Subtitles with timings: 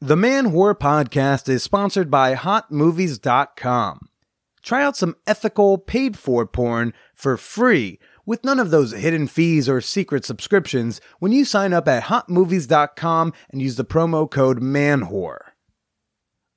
[0.00, 4.08] The Man Whore podcast is sponsored by HotMovies.com.
[4.62, 9.68] Try out some ethical, paid for porn for free with none of those hidden fees
[9.68, 15.54] or secret subscriptions when you sign up at HotMovies.com and use the promo code MANWHORE.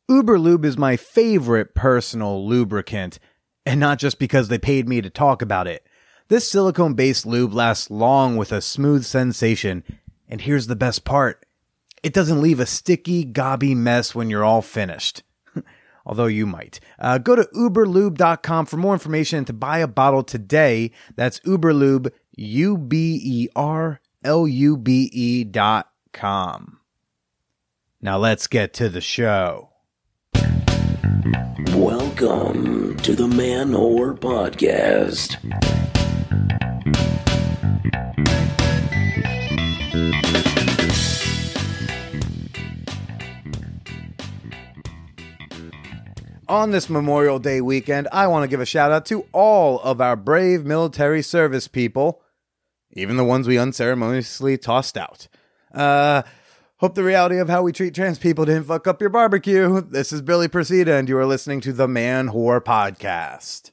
[0.08, 3.18] Uberlube is my favorite personal lubricant,
[3.66, 5.88] and not just because they paid me to talk about it.
[6.28, 9.84] This silicone based lube lasts long with a smooth sensation,
[10.30, 11.44] and here's the best part
[12.04, 15.23] it doesn't leave a sticky, gobby mess when you're all finished.
[16.05, 16.79] Although you might.
[17.00, 20.92] Uh, go to uberlube.com for more information and to buy a bottle today.
[21.15, 26.79] That's uberlube, U B E R L U B E dot com.
[28.01, 29.70] Now let's get to the show.
[31.75, 35.38] Welcome to the Man Whore Podcast.
[46.52, 50.02] On this Memorial Day weekend, I want to give a shout out to all of
[50.02, 52.22] our brave military service people,
[52.92, 55.30] even the ones we unceremoniously tossed out.
[55.73, 56.23] Uh,
[56.76, 59.80] hope the reality of how we treat trans people didn't fuck up your barbecue.
[59.80, 63.72] This is Billy Procida, and you are listening to the Man Whore Podcast.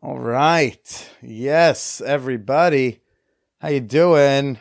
[0.00, 1.10] All right.
[1.20, 3.00] Yes, everybody.
[3.58, 4.60] How you doing?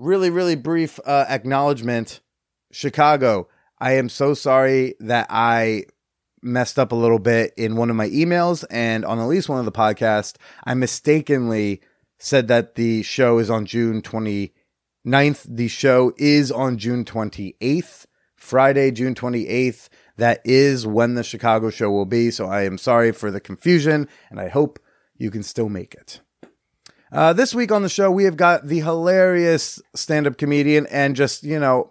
[0.00, 2.18] Really, really brief uh, acknowledgement.
[2.72, 3.46] Chicago.
[3.78, 5.84] I am so sorry that I
[6.42, 9.58] messed up a little bit in one of my emails and on at least one
[9.58, 10.36] of the podcasts.
[10.64, 11.80] I mistakenly
[12.18, 15.46] said that the show is on June 29th.
[15.48, 19.88] The show is on June 28th, Friday, June 28th.
[20.16, 22.30] That is when the Chicago show will be.
[22.30, 24.78] So I am sorry for the confusion and I hope
[25.16, 26.20] you can still make it.
[27.10, 31.14] Uh, this week on the show, we have got the hilarious stand up comedian and
[31.14, 31.88] just, you know,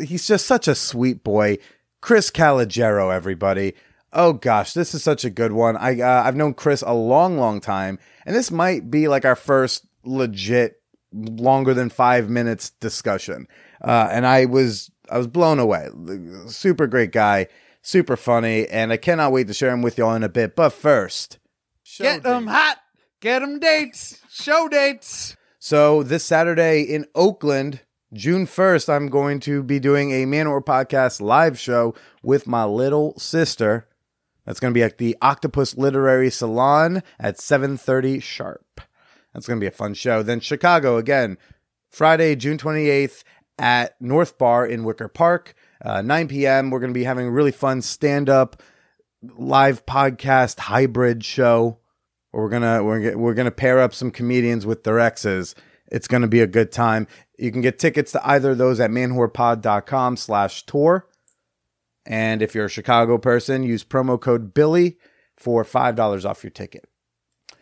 [0.00, 1.58] he's just such a sweet boy.
[2.00, 3.74] Chris Calogero, everybody.
[4.12, 5.76] Oh gosh, this is such a good one.
[5.76, 9.36] I uh, I've known Chris a long, long time, and this might be like our
[9.36, 10.80] first legit
[11.12, 13.46] longer than five minutes discussion.
[13.82, 15.88] Uh, and I was I was blown away.
[16.46, 17.48] Super great guy,
[17.82, 20.56] super funny, and I cannot wait to share him with y'all in a bit.
[20.56, 21.38] But first,
[21.98, 22.78] Get them hot.
[23.20, 24.20] Get them dates.
[24.30, 25.36] Show dates.
[25.58, 27.80] So this Saturday in Oakland,
[28.14, 32.64] June 1st, I'm going to be doing a Man Whore Podcast live show with my
[32.64, 33.86] little sister.
[34.46, 38.80] That's going to be at the Octopus Literary Salon at 7:30 sharp.
[39.34, 40.22] That's going to be a fun show.
[40.22, 41.36] Then Chicago again,
[41.90, 43.24] Friday, June 28th
[43.58, 45.52] at North Bar in Wicker Park,
[45.84, 46.70] uh, 9 p.m.
[46.70, 48.62] We're going to be having a really fun stand-up
[49.36, 51.78] live podcast hybrid show.
[52.32, 55.54] We're gonna we're gonna, we're gonna pair up some comedians with their exes.
[55.90, 57.06] It's gonna be a good time.
[57.38, 61.06] You can get tickets to either of those at manwhorepod.com slash tour.
[62.04, 64.96] And if you're a Chicago person, use promo code Billy
[65.36, 66.88] for $5 off your ticket.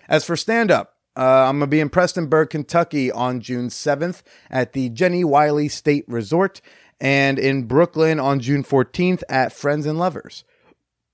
[0.09, 4.23] As for stand up, uh, I'm going to be in Prestonsburg, Kentucky on June 7th
[4.51, 6.61] at the Jenny Wiley State Resort
[7.01, 10.45] and in Brooklyn on June 14th at Friends and Lovers,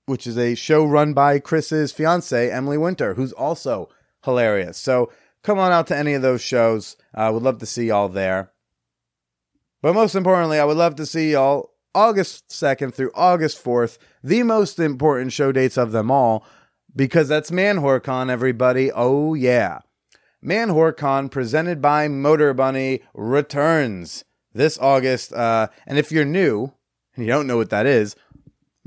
[0.05, 3.89] which is a show run by Chris's fiance, Emily Winter, who's also
[4.23, 4.77] hilarious.
[4.77, 5.11] So
[5.43, 6.97] come on out to any of those shows.
[7.13, 8.51] I uh, would love to see y'all there.
[9.81, 14.43] But most importantly, I would love to see y'all August 2nd through August 4th, the
[14.43, 16.45] most important show dates of them all,
[16.95, 18.91] because that's ManwhoreCon, everybody.
[18.91, 19.79] Oh, yeah.
[20.43, 25.33] ManwhoreCon, presented by Motorbunny, returns this August.
[25.33, 26.73] Uh, and if you're new
[27.15, 28.15] and you don't know what that is,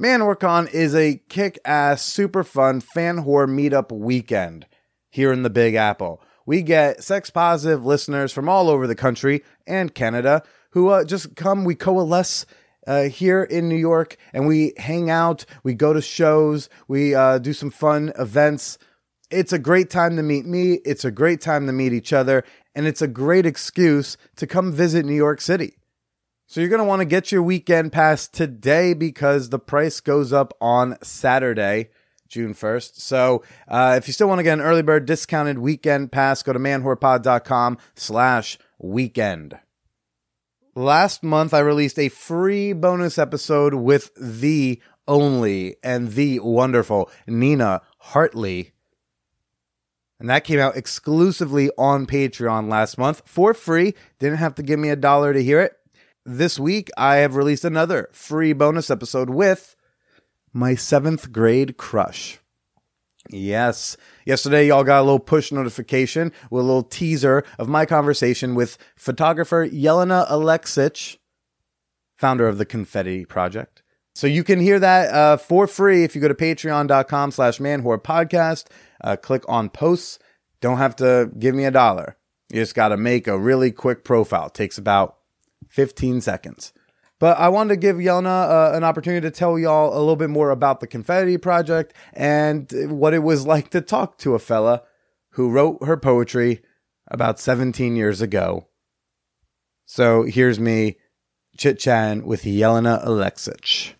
[0.00, 4.66] ManwhoreCon is a kick ass, super fun fan whore meetup weekend
[5.08, 6.20] here in the Big Apple.
[6.46, 11.34] We get sex positive listeners from all over the country and Canada who uh, just
[11.34, 11.64] come.
[11.64, 12.46] We coalesce
[12.86, 15.44] uh, here in New York and we hang out.
[15.64, 16.68] We go to shows.
[16.86, 18.78] We uh, do some fun events.
[19.30, 20.74] It's a great time to meet me.
[20.84, 22.44] It's a great time to meet each other.
[22.74, 25.76] And it's a great excuse to come visit New York City.
[26.46, 30.32] So you're going to want to get your weekend pass today because the price goes
[30.32, 31.88] up on Saturday.
[32.28, 33.00] June 1st.
[33.00, 36.52] So uh, if you still want to get an early bird discounted weekend pass, go
[36.52, 39.58] to manwhorepod.com slash weekend.
[40.74, 47.82] Last month, I released a free bonus episode with the only and the wonderful Nina
[47.98, 48.72] Hartley.
[50.18, 53.94] And that came out exclusively on Patreon last month for free.
[54.18, 55.72] Didn't have to give me a dollar to hear it.
[56.24, 59.75] This week, I have released another free bonus episode with
[60.56, 62.38] my seventh grade crush.
[63.30, 63.96] Yes.
[64.24, 68.78] Yesterday, y'all got a little push notification with a little teaser of my conversation with
[68.96, 71.18] photographer Jelena Aleksich
[72.16, 73.82] founder of the Confetti Project.
[74.14, 78.02] So you can hear that uh, for free if you go to patreon.com slash manwhore
[78.02, 78.68] podcast.
[79.04, 80.18] Uh, click on posts.
[80.62, 82.16] Don't have to give me a dollar.
[82.50, 84.46] You just got to make a really quick profile.
[84.46, 85.18] It takes about
[85.68, 86.72] 15 seconds.
[87.18, 90.28] But I wanted to give Jelena uh, an opportunity to tell y'all a little bit
[90.28, 94.82] more about the Confetti Project and what it was like to talk to a fella
[95.30, 96.62] who wrote her poetry
[97.08, 98.66] about 17 years ago.
[99.86, 100.96] So here's me
[101.56, 103.92] chit chatting with Jelena Aleksich.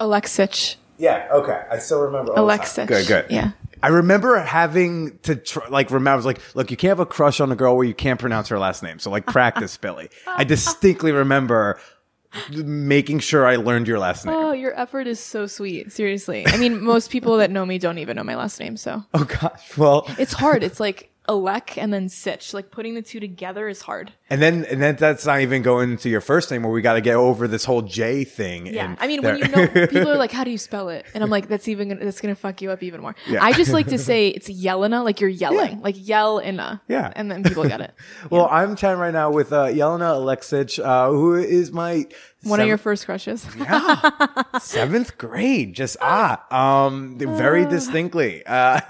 [0.00, 0.76] Aleksich.
[0.96, 1.62] Yeah, okay.
[1.70, 2.32] I still remember.
[2.34, 2.86] Aleksich.
[2.86, 3.26] Good, good.
[3.28, 3.52] Yeah.
[3.82, 6.10] I remember having to tr- like remember.
[6.12, 8.18] I was like, look, you can't have a crush on a girl where you can't
[8.18, 8.98] pronounce her last name.
[8.98, 10.08] So like, practice, Billy.
[10.26, 11.78] I distinctly remember
[12.50, 14.34] making sure I learned your last name.
[14.34, 15.92] Oh, your effort is so sweet.
[15.92, 16.46] Seriously.
[16.46, 19.24] I mean, most people that know me don't even know my last name, so Oh
[19.24, 19.76] gosh.
[19.76, 20.62] Well, it's hard.
[20.62, 22.52] It's like Alec and then Sitch.
[22.52, 24.12] Like putting the two together is hard.
[24.30, 26.94] and then and then that's not even going into your first name where we got
[26.94, 28.66] to get over this whole J thing.
[28.66, 28.94] Yeah.
[28.98, 31.24] I mean, there- when you know, people are like, "How do you spell it?" And
[31.24, 33.42] I'm like, "That's even gonna, that's gonna fuck you up even more." Yeah.
[33.42, 36.82] I just like to say it's Yelena, like you're yelling, like yell inna.
[36.88, 37.12] Yeah.
[37.16, 37.94] And then people get it.
[38.30, 42.06] well, I'm chatting right now with uh, Jelena Aleksich, uh, who is my
[42.44, 43.46] One of your first crushes.
[43.58, 45.74] yeah, seventh grade.
[45.74, 46.44] Just ah,
[46.86, 48.44] um, very distinctly.
[48.46, 48.80] Uh,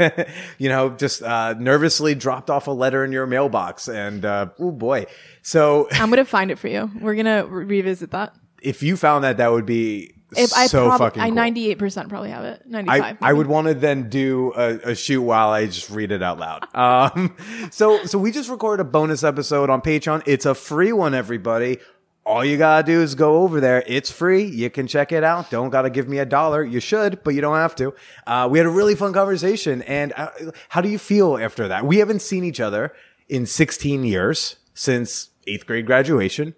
[0.58, 4.70] you know, just uh, nervously dropped off a letter in your mailbox, and uh, oh
[4.70, 5.06] boy.
[5.42, 6.90] So I'm gonna find it for you.
[7.00, 8.34] We're gonna re- revisit that.
[8.62, 11.22] if you found that, that would be If I so prob- fucking.
[11.22, 11.36] I cool.
[11.76, 12.62] 98% probably have it.
[12.66, 13.18] 95.
[13.20, 16.22] I, I would want to then do a, a shoot while I just read it
[16.22, 16.66] out loud.
[16.74, 17.36] Um,
[17.70, 20.22] so so we just recorded a bonus episode on Patreon.
[20.26, 21.78] It's a free one, everybody.
[22.26, 23.84] All you gotta do is go over there.
[23.86, 24.44] It's free.
[24.44, 25.50] You can check it out.
[25.50, 26.64] Don't gotta give me a dollar.
[26.64, 27.94] You should, but you don't have to.
[28.26, 29.82] Uh, we had a really fun conversation.
[29.82, 30.30] And uh,
[30.70, 31.84] how do you feel after that?
[31.84, 32.94] We haven't seen each other
[33.28, 36.54] in 16 years since eighth grade graduation.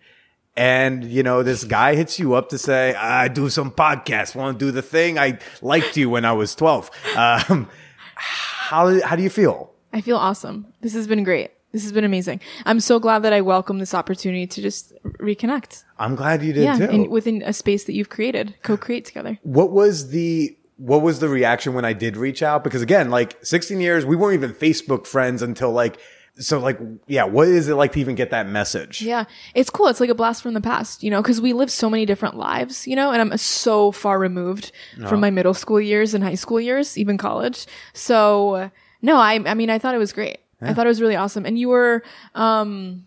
[0.57, 4.35] And you know, this guy hits you up to say, "I do some podcasts.
[4.35, 5.19] Want to do the thing?
[5.19, 7.69] I liked you when I was 12." Um,
[8.15, 9.73] how how do you feel?
[9.93, 10.73] I feel awesome.
[10.81, 11.51] This has been great.
[11.73, 12.41] This has been amazing.
[12.65, 14.95] I'm so glad that I welcome this opportunity to just
[15.27, 15.85] reconnect.
[15.99, 16.85] I'm glad you did yeah, too.
[16.85, 19.39] in, within a space that you've created, co-create together.
[19.43, 22.63] what was the what was the reaction when I did reach out?
[22.63, 25.99] Because again, like 16 years, we weren't even Facebook friends until like
[26.39, 27.25] so like yeah.
[27.25, 29.01] What is it like to even get that message?
[29.01, 29.25] Yeah,
[29.55, 29.87] it's cool.
[29.89, 32.37] It's like a blast from the past, you know, because we live so many different
[32.37, 34.71] lives, you know, and I'm so far removed
[35.09, 37.67] from my middle school years and high school years, even college.
[37.95, 38.71] So
[39.01, 40.39] no, I, I mean, I thought it was great.
[40.61, 41.45] I thought it was really awesome.
[41.45, 42.03] And you were,
[42.35, 43.05] um,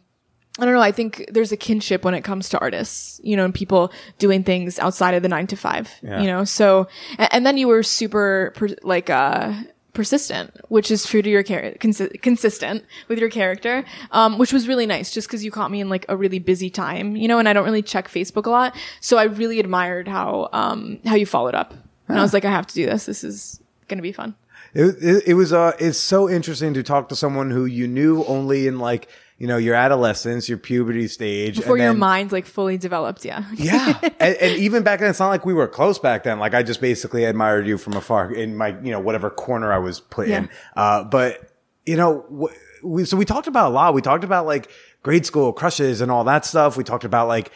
[0.60, 0.82] I don't know.
[0.82, 4.44] I think there's a kinship when it comes to artists, you know, and people doing
[4.44, 6.22] things outside of the nine to five, Yeah.
[6.22, 6.44] you know.
[6.44, 9.54] So, and, and then you were super per, like uh
[9.94, 14.68] persistent, which is true to your character, consi- consistent with your character, um, which was
[14.68, 17.40] really nice, just because you caught me in like a really busy time, you know,
[17.40, 21.16] and I don't really check Facebook a lot, so I really admired how um how
[21.16, 21.74] you followed up,
[22.08, 23.06] and I was like, I have to do this.
[23.08, 24.36] This is gonna be fun.
[24.76, 28.24] It, it, it was uh it's so interesting to talk to someone who you knew
[28.26, 29.10] only in like
[29.40, 33.26] you know your adolescence, your puberty stage, Before and your then- mind's like fully developed,
[33.26, 33.46] yeah.
[33.56, 36.38] Yeah, and, and even back then, it's not like we were close back then.
[36.40, 39.78] Like I just basically admired you from afar in my, you know, whatever corner I
[39.80, 40.50] was put in.
[40.76, 41.52] Uh, but
[41.86, 42.50] you know,
[42.84, 43.94] we so we talked about a lot.
[43.96, 44.70] We talked about like
[45.02, 46.76] grade school crushes and all that stuff.
[46.78, 47.52] We talked about like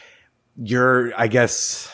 [0.57, 1.89] your, I guess,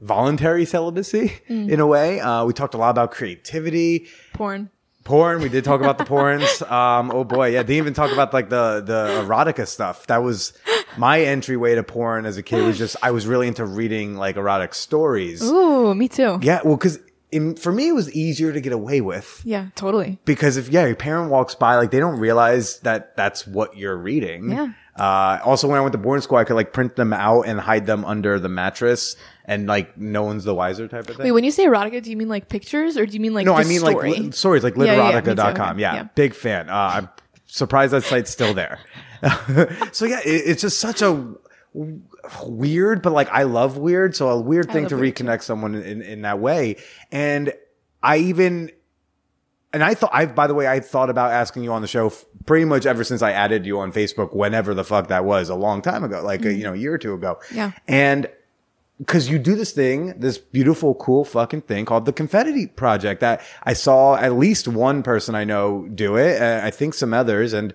[0.00, 1.70] voluntary celibacy Mm.
[1.70, 2.20] in a way.
[2.20, 4.06] Uh, we talked a lot about creativity.
[4.32, 4.70] Porn.
[5.06, 5.40] Porn.
[5.40, 6.62] We did talk about the porns.
[6.76, 7.62] Um, oh boy, yeah.
[7.62, 10.06] Didn't even talk about like the the erotica stuff.
[10.08, 10.52] That was
[10.98, 12.64] my entryway to porn as a kid.
[12.66, 15.42] Was just I was really into reading like erotic stories.
[15.42, 16.38] Ooh, me too.
[16.42, 16.98] Yeah, well, because
[17.60, 20.18] for me it was easier to get away with Yeah, totally.
[20.24, 23.96] because if yeah, your parent walks by, like they don't realize that that's what you're
[23.96, 24.50] reading.
[24.50, 24.72] Yeah.
[24.96, 27.60] Uh, also, when I went to boarding school, I could like print them out and
[27.60, 29.14] hide them under the mattress,
[29.46, 31.24] and like no one's the wiser type of thing.
[31.24, 33.46] Wait, when you say erotica, do you mean like pictures or do you mean like
[33.46, 34.10] No, I mean story?
[34.10, 35.70] like li- stories like Yeah, yeah, yeah, literotica.com.
[35.76, 35.80] Okay.
[35.80, 36.02] Yeah, Yeah.
[36.14, 36.68] big fan.
[36.68, 37.08] Uh, I'm
[37.46, 38.80] surprised that site's still there.
[39.92, 41.34] so yeah, it, it's just such a
[42.44, 44.16] weird, but like I love weird.
[44.16, 46.76] So a weird thing to weird, reconnect someone in, in that way.
[47.12, 47.52] And
[48.02, 48.70] I even,
[49.72, 52.06] and I thought, I, by the way, I thought about asking you on the show
[52.06, 55.48] f- pretty much ever since I added you on Facebook, whenever the fuck that was
[55.48, 57.38] a long time ago, like, a, you know, a year or two ago.
[57.46, 57.56] Mm-hmm.
[57.56, 57.72] Yeah.
[57.88, 58.28] And
[58.98, 63.42] because you do this thing, this beautiful, cool fucking thing called the Confetti Project that
[63.62, 66.40] I saw at least one person I know do it.
[66.40, 67.52] I think some others.
[67.52, 67.74] And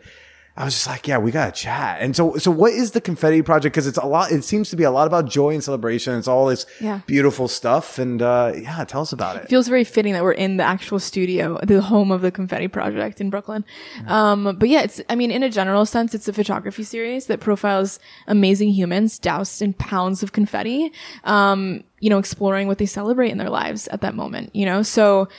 [0.58, 2.02] I was just like, yeah, we gotta chat.
[2.02, 3.74] And so, so what is the confetti project?
[3.74, 4.32] Because it's a lot.
[4.34, 6.18] It seems to be a lot about joy and celebration.
[6.20, 7.00] It's all this Yeah.
[7.06, 7.98] beautiful stuff.
[7.98, 9.48] And uh, yeah, tell us about it.
[9.48, 13.22] feels very fitting that we're in the actual studio, the home of the Confetti Project
[13.22, 13.64] in Brooklyn.
[14.08, 17.40] Um, but yeah, it's, I mean, in a general sense, it's a photography series that
[17.40, 20.92] profiles amazing humans doused in pounds of confetti,
[21.24, 24.84] um, you know, exploring what they celebrate in their lives at that moment, you know?
[24.84, 25.30] So,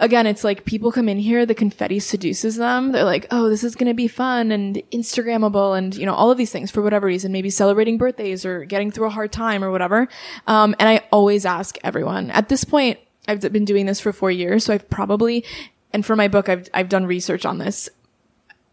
[0.00, 2.92] again, it's like people come in here, the confetti seduces them.
[2.92, 6.30] They're like, oh, this is going to be fun and Instagrammable and, you know, all
[6.30, 9.64] of these things for whatever reason, maybe celebrating birthdays or getting through a hard time
[9.64, 10.08] or whatever.
[10.46, 14.30] Um, and I always ask everyone at this point, I've been doing this for four
[14.30, 14.64] years.
[14.64, 15.44] So I've probably,
[15.92, 17.88] and for my book, I've, I've done research on this.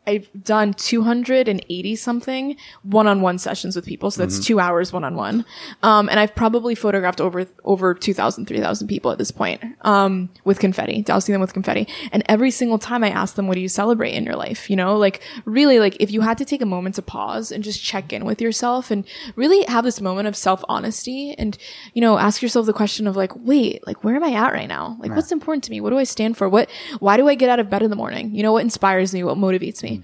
[0.07, 4.11] I've done 280 something one-on-one sessions with people.
[4.11, 5.45] So that's two hours one-on-one.
[5.83, 10.59] Um, and I've probably photographed over, over 2,000, 3,000 people at this point, um, with
[10.59, 11.87] confetti, dousing them with confetti.
[12.11, 14.69] And every single time I ask them, what do you celebrate in your life?
[14.69, 17.63] You know, like really, like if you had to take a moment to pause and
[17.63, 21.57] just check in with yourself and really have this moment of self-honesty and,
[21.93, 24.67] you know, ask yourself the question of like, wait, like where am I at right
[24.67, 24.97] now?
[24.99, 25.81] Like what's important to me?
[25.81, 26.47] What do I stand for?
[26.49, 26.69] What,
[26.99, 28.33] why do I get out of bed in the morning?
[28.35, 29.23] You know, what inspires me?
[29.23, 29.94] What motivates me?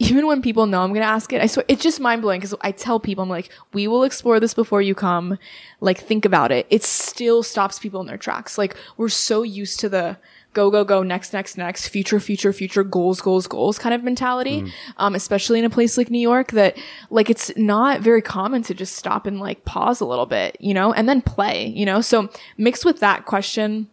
[0.00, 2.40] Even when people know I'm going to ask it, I swear it's just mind blowing
[2.40, 5.38] because I tell people, I'm like, we will explore this before you come.
[5.80, 6.66] Like, think about it.
[6.70, 8.56] It still stops people in their tracks.
[8.56, 10.16] Like, we're so used to the
[10.54, 14.64] go, go, go, next, next, next, future, future, future, goals, goals, goals kind of mentality.
[14.96, 16.78] Um, especially in a place like New York that,
[17.10, 20.72] like, it's not very common to just stop and like pause a little bit, you
[20.72, 22.00] know, and then play, you know?
[22.00, 23.88] So mixed with that question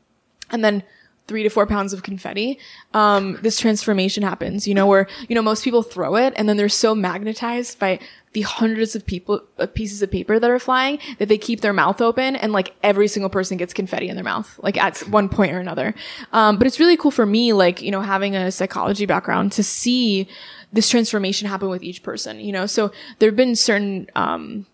[0.52, 0.84] and then
[1.28, 2.58] three to four pounds of confetti,
[2.94, 6.58] um, this transformation happens, you know, where, you know, most people throw it and then
[6.58, 8.00] they're so magnetized by
[8.34, 11.74] the hundreds of people, uh, pieces of paper that are flying that they keep their
[11.74, 15.28] mouth open and like every single person gets confetti in their mouth, like at one
[15.28, 15.94] point or another.
[16.32, 19.64] Um, but it's really cool for me, like, you know, having a psychology background to
[19.64, 20.28] see
[20.72, 22.66] this transformation happen with each person, you know?
[22.66, 24.66] So there have been certain, um,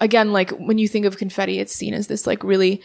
[0.00, 2.80] again, like when you think of confetti, it's seen as this like really,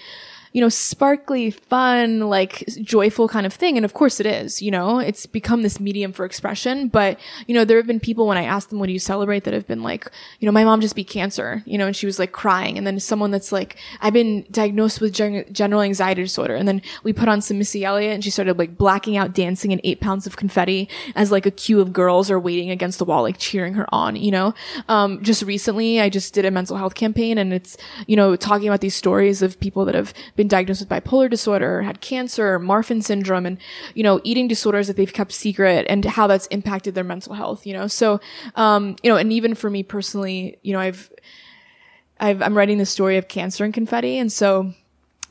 [0.54, 3.76] you know, sparkly, fun, like joyful kind of thing.
[3.76, 6.88] And of course it is, you know, it's become this medium for expression.
[6.88, 9.44] But, you know, there have been people when I ask them, what do you celebrate
[9.46, 10.08] that have been like,
[10.40, 12.78] you know, my mom just beat cancer, you know, and she was like crying.
[12.78, 16.56] And then someone that's like, I've been diagnosed with gen- general anxiety disorder.
[16.56, 19.72] And then we put on some Missy Elliott and she started like blacking out dancing
[19.72, 23.06] in eight pounds of confetti as like a queue of girls are waiting against the
[23.06, 24.54] wall, like cheering her on, you know?
[24.88, 28.68] Um, just recently I just did a mental health campaign and it's, you know, talking
[28.68, 33.04] about these stories of people that have been diagnosed with bipolar disorder, had cancer, Marfan
[33.04, 33.58] syndrome, and,
[33.94, 37.66] you know, eating disorders that they've kept secret and how that's impacted their mental health,
[37.66, 37.88] you know?
[37.88, 38.20] So,
[38.56, 41.12] um, you know, and even for me personally, you know, I've,
[42.20, 44.18] I've, I'm writing the story of cancer and confetti.
[44.18, 44.74] And so,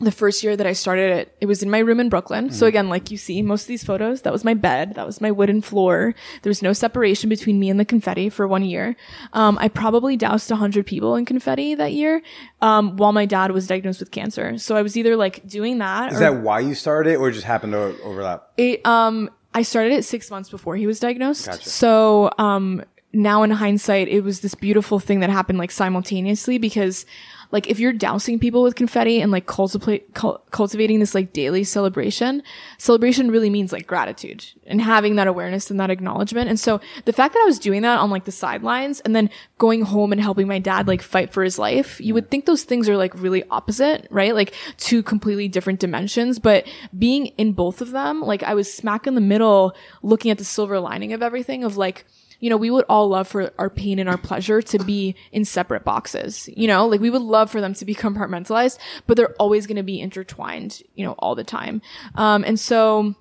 [0.04, 2.50] the first year that I started it, it was in my room in Brooklyn.
[2.50, 4.94] So again, like you see, most of these photos, that was my bed.
[4.94, 6.14] That was my wooden floor.
[6.42, 8.96] There was no separation between me and the confetti for one year.
[9.32, 12.22] Um, I probably doused a hundred people in confetti that year,
[12.60, 14.58] um, while my dad was diagnosed with cancer.
[14.58, 17.28] So I was either like doing that Is or that why you started it, or
[17.28, 18.48] it just happened to overlap?
[18.56, 21.46] it, um, I started it six months before he was diagnosed.
[21.46, 21.68] Gotcha.
[21.68, 22.82] So, um,
[23.14, 27.04] now in hindsight, it was this beautiful thing that happened like simultaneously because
[27.52, 31.62] like if you're dousing people with confetti and like cultivate, cul- cultivating this like daily
[31.62, 32.42] celebration,
[32.78, 36.48] celebration really means like gratitude and having that awareness and that acknowledgement.
[36.48, 39.28] And so the fact that I was doing that on like the sidelines and then
[39.58, 42.64] going home and helping my dad like fight for his life, you would think those
[42.64, 44.34] things are like really opposite, right?
[44.34, 46.66] Like two completely different dimensions, but
[46.98, 50.44] being in both of them, like I was smack in the middle looking at the
[50.44, 52.06] silver lining of everything of like,
[52.42, 55.44] you know, we would all love for our pain and our pleasure to be in
[55.44, 56.50] separate boxes.
[56.56, 59.76] You know, like we would love for them to be compartmentalized, but they're always going
[59.76, 61.80] to be intertwined, you know, all the time.
[62.16, 63.14] Um, and so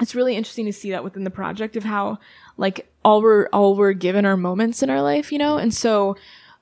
[0.00, 2.18] it's really interesting to see that within the project of how
[2.56, 5.58] like all we're, all we're given are moments in our life, you know?
[5.58, 6.16] And so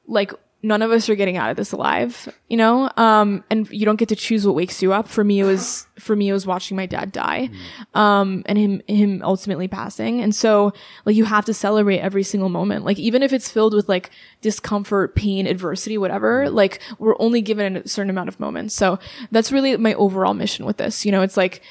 [0.08, 2.90] like none of us are getting out of this alive, you know?
[2.96, 5.08] Um, and you don't get to choose what wakes you up.
[5.08, 7.48] For me, it was, for me, it was watching my dad die,
[7.94, 10.20] um, and him, him ultimately passing.
[10.20, 10.72] And so,
[11.06, 12.84] like, you have to celebrate every single moment.
[12.84, 14.10] Like, even if it's filled with like
[14.42, 18.74] discomfort, pain, adversity, whatever, like, we're only given a certain amount of moments.
[18.74, 18.98] So
[19.30, 21.06] that's really my overall mission with this.
[21.06, 21.62] You know, it's like,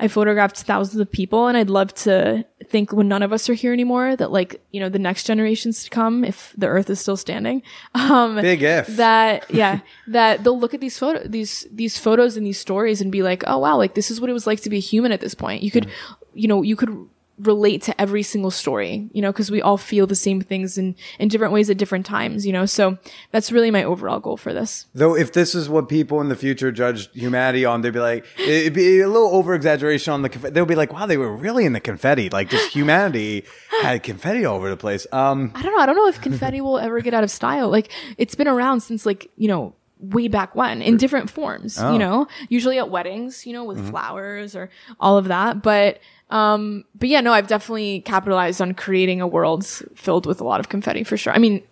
[0.00, 3.54] I photographed thousands of people and I'd love to think when none of us are
[3.54, 7.00] here anymore that like, you know, the next generations to come, if the earth is
[7.00, 7.62] still standing,
[7.94, 8.86] um, Big if.
[8.88, 13.10] that, yeah, that they'll look at these photo, these, these photos and these stories and
[13.10, 15.12] be like, oh wow, like this is what it was like to be a human
[15.12, 15.62] at this point.
[15.62, 15.90] You could,
[16.34, 17.08] you know, you could
[17.40, 20.96] relate to every single story, you know, because we all feel the same things in,
[21.18, 22.66] in different ways at different times, you know.
[22.66, 22.98] So
[23.32, 24.86] that's really my overall goal for this.
[24.94, 28.26] Though, if this is what people in the future judge humanity on, they'd be like,
[28.38, 30.28] it'd be a little over exaggeration on the.
[30.28, 32.30] Conf- they'll be like, wow, they were really in the confetti.
[32.30, 33.44] Like, just humanity
[33.82, 35.06] had confetti all over the place.
[35.12, 35.82] Um, I don't know.
[35.82, 37.68] I don't know if confetti will ever get out of style.
[37.70, 41.92] Like it's been around since like, you know, way back when in different forms, Oh.
[41.92, 43.90] you know, usually at weddings, you know, with Mm-hmm.
[43.90, 45.62] flowers or all of that.
[45.62, 45.98] But,
[46.30, 50.60] um, but yeah, no, I've definitely capitalized on creating a world filled with a lot
[50.60, 51.32] of confetti for sure.
[51.32, 51.62] I mean,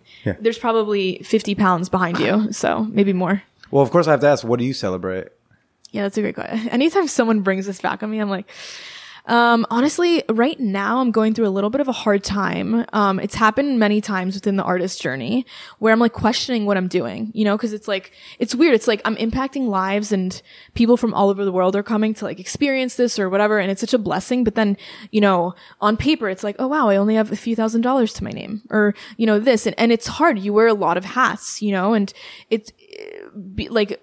[0.41, 2.51] there's probably 50 pounds behind you.
[2.51, 3.43] So maybe more.
[3.71, 5.27] well, of course, I have to ask, what do you celebrate?
[5.91, 6.67] Yeah, that's a great question.
[6.69, 8.49] Anytime someone brings this back on me, I'm like,
[9.27, 12.85] um, honestly, right now I'm going through a little bit of a hard time.
[12.93, 15.45] Um, it's happened many times within the artist journey
[15.79, 18.73] where I'm like questioning what I'm doing, you know, cause it's like, it's weird.
[18.73, 20.41] It's like I'm impacting lives and
[20.73, 23.59] people from all over the world are coming to like experience this or whatever.
[23.59, 24.43] And it's such a blessing.
[24.43, 24.77] But then,
[25.11, 28.13] you know, on paper, it's like, oh wow, I only have a few thousand dollars
[28.13, 29.65] to my name or, you know, this.
[29.65, 30.39] And, and it's hard.
[30.39, 32.13] You wear a lot of hats, you know, and
[32.49, 32.71] it's
[33.55, 34.01] be, like,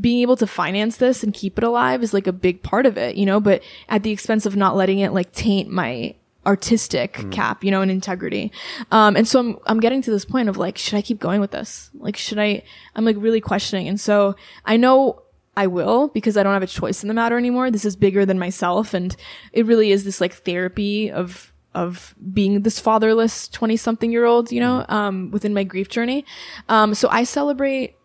[0.00, 2.98] being able to finance this and keep it alive is like a big part of
[2.98, 6.14] it, you know, but at the expense of not letting it like taint my
[6.46, 8.52] artistic cap, you know, and integrity.
[8.90, 11.40] Um, and so I'm, I'm getting to this point of like, should I keep going
[11.40, 11.90] with this?
[11.94, 12.62] Like, should I,
[12.94, 13.88] I'm like really questioning.
[13.88, 15.22] And so I know
[15.56, 17.70] I will because I don't have a choice in the matter anymore.
[17.70, 18.94] This is bigger than myself.
[18.94, 19.14] And
[19.52, 24.52] it really is this like therapy of, of being this fatherless 20 something year old,
[24.52, 26.24] you know, um, within my grief journey.
[26.68, 27.96] Um, so I celebrate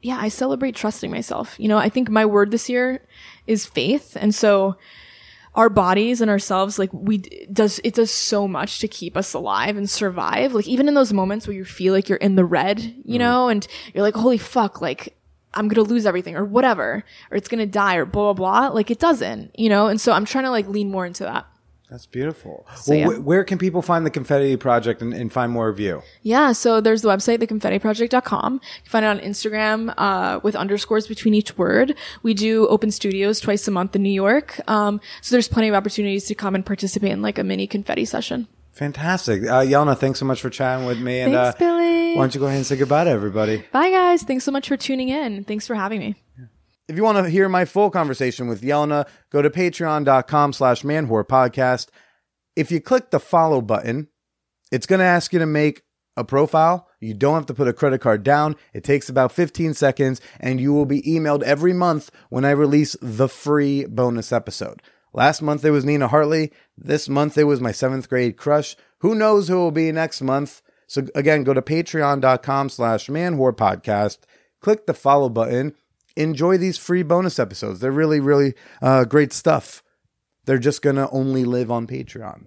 [0.00, 1.56] yeah, I celebrate trusting myself.
[1.58, 3.04] You know, I think my word this year
[3.46, 4.16] is faith.
[4.18, 4.76] And so
[5.54, 7.18] our bodies and ourselves, like we
[7.52, 10.54] does, it does so much to keep us alive and survive.
[10.54, 13.18] Like even in those moments where you feel like you're in the red, you mm-hmm.
[13.18, 15.16] know, and you're like, holy fuck, like
[15.54, 18.68] I'm going to lose everything or whatever, or it's going to die or blah, blah,
[18.68, 18.74] blah.
[18.74, 19.88] Like it doesn't, you know?
[19.88, 21.46] And so I'm trying to like lean more into that.
[21.90, 22.66] That's beautiful.
[22.86, 23.06] well, yeah.
[23.06, 26.02] wh- where can people find the Confetti Project and, and find more of you?
[26.22, 28.54] Yeah, so there's the website, theconfettiproject.com.
[28.54, 31.94] You can find it on Instagram uh, with underscores between each word.
[32.22, 34.60] We do open studios twice a month in New York.
[34.68, 38.04] Um, so there's plenty of opportunities to come and participate in like a mini confetti
[38.04, 38.48] session.
[38.72, 39.42] Fantastic.
[39.42, 41.20] Uh, Jelena, thanks so much for chatting with me.
[41.20, 42.14] And Thanks, uh, Billy.
[42.14, 43.64] why don't you go ahead and say goodbye to everybody?
[43.72, 44.22] Bye, guys.
[44.22, 45.42] Thanks so much for tuning in.
[45.44, 46.14] Thanks for having me.
[46.88, 51.88] If you want to hear my full conversation with Jelena, go to patreon.com slash manwhorepodcast.
[52.56, 54.08] If you click the follow button,
[54.72, 55.82] it's going to ask you to make
[56.16, 56.88] a profile.
[56.98, 58.56] You don't have to put a credit card down.
[58.72, 62.96] It takes about 15 seconds and you will be emailed every month when I release
[63.00, 64.82] the free bonus episode.
[65.12, 66.52] Last month it was Nina Hartley.
[66.76, 68.76] This month it was my seventh grade crush.
[69.00, 70.62] Who knows who will be next month?
[70.86, 74.18] So again, go to patreon.com slash manwhorepodcast.
[74.60, 75.74] Click the follow button.
[76.18, 77.80] Enjoy these free bonus episodes.
[77.80, 79.82] They're really, really uh, great stuff.
[80.44, 82.46] They're just going to only live on Patreon.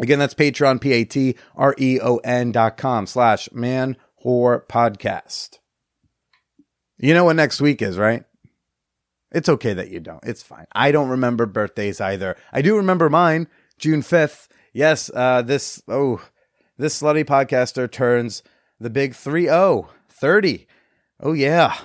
[0.00, 4.66] Again, that's Patreon, P A T R E O N dot com slash man whore
[4.66, 5.58] podcast.
[6.98, 8.24] You know what next week is, right?
[9.30, 10.24] It's okay that you don't.
[10.24, 10.66] It's fine.
[10.72, 12.36] I don't remember birthdays either.
[12.52, 14.48] I do remember mine, June 5th.
[14.72, 16.22] Yes, uh, this, oh,
[16.76, 18.42] this slutty podcaster turns
[18.80, 20.66] the big 3 0, 30.
[21.20, 21.76] Oh, yeah.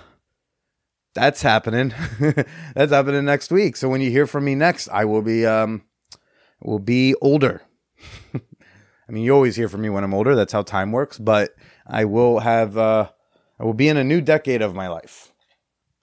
[1.13, 1.93] That's happening.
[2.76, 3.76] That's happening next week.
[3.76, 5.84] So when you hear from me next, I will be, um,
[6.62, 7.62] will be older.
[8.34, 10.36] I mean, you always hear from me when I'm older.
[10.36, 11.19] That's how time works.
[11.19, 13.10] But I will have, uh,
[13.60, 15.34] I will be in a new decade of my life.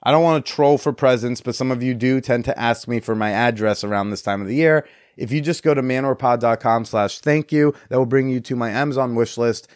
[0.03, 2.88] I don't want to troll for presents, but some of you do tend to ask
[2.88, 4.87] me for my address around this time of the year.
[5.16, 8.70] If you just go to manwhorepod.com slash thank you, that will bring you to my
[8.70, 9.68] Amazon wish list.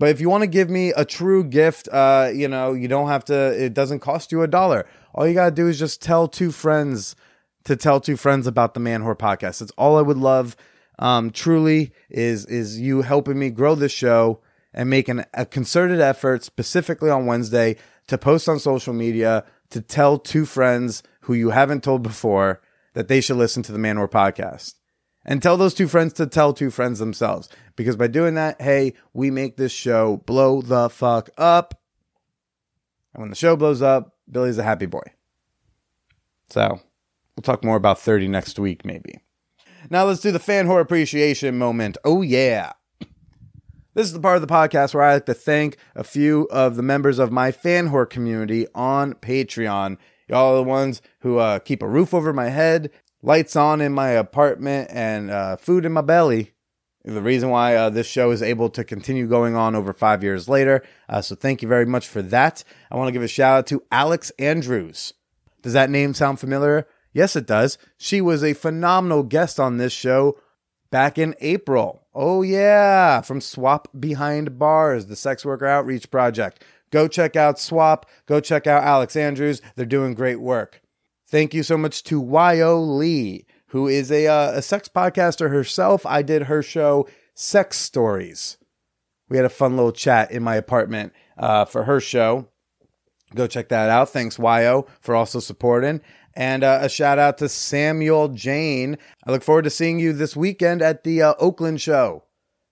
[0.00, 3.08] But if you want to give me a true gift, uh, you know, you don't
[3.08, 4.86] have to, it doesn't cost you a dollar.
[5.14, 7.14] All you got to do is just tell two friends
[7.64, 9.60] to tell two friends about the Man Whore podcast.
[9.60, 10.56] It's all I would love.
[10.98, 14.40] Um, truly is, is you helping me grow this show
[14.72, 20.18] and making a concerted effort specifically on Wednesday to post on social media to tell
[20.18, 22.62] two friends who you haven't told before
[22.94, 24.79] that they should listen to the Man Whore podcast
[25.30, 27.48] and tell those two friends to tell two friends themselves.
[27.76, 31.80] Because by doing that, hey, we make this show blow the fuck up.
[33.14, 35.04] And when the show blows up, Billy's a happy boy.
[36.50, 36.80] So
[37.36, 39.20] we'll talk more about 30 next week, maybe.
[39.88, 41.96] Now let's do the fan whore appreciation moment.
[42.04, 42.72] Oh, yeah.
[43.94, 46.74] This is the part of the podcast where I like to thank a few of
[46.74, 49.96] the members of my fan whore community on Patreon.
[50.28, 52.90] Y'all are the ones who uh, keep a roof over my head,
[53.22, 56.52] lights on in my apartment, and uh, food in my belly.
[57.04, 60.48] The reason why uh, this show is able to continue going on over five years
[60.48, 60.82] later.
[61.08, 62.62] Uh, so thank you very much for that.
[62.90, 65.14] I want to give a shout out to Alex Andrews.
[65.62, 66.86] Does that name sound familiar?
[67.12, 67.78] Yes, it does.
[67.96, 70.38] She was a phenomenal guest on this show
[70.90, 72.02] back in April.
[72.14, 76.64] Oh, yeah, from SWOP Behind Bars, the sex worker outreach project.
[76.90, 78.04] Go check out SWOP.
[78.26, 79.62] Go check out Alex Andrews.
[79.74, 80.82] They're doing great work.
[81.30, 86.04] Thank you so much to Yo Lee, who is a, uh, a sex podcaster herself.
[86.04, 88.58] I did her show, Sex Stories.
[89.28, 92.48] We had a fun little chat in my apartment uh, for her show.
[93.32, 94.08] Go check that out.
[94.08, 96.00] Thanks, Yo, for also supporting.
[96.34, 98.98] And uh, a shout out to Samuel Jane.
[99.24, 102.24] I look forward to seeing you this weekend at the uh, Oakland show.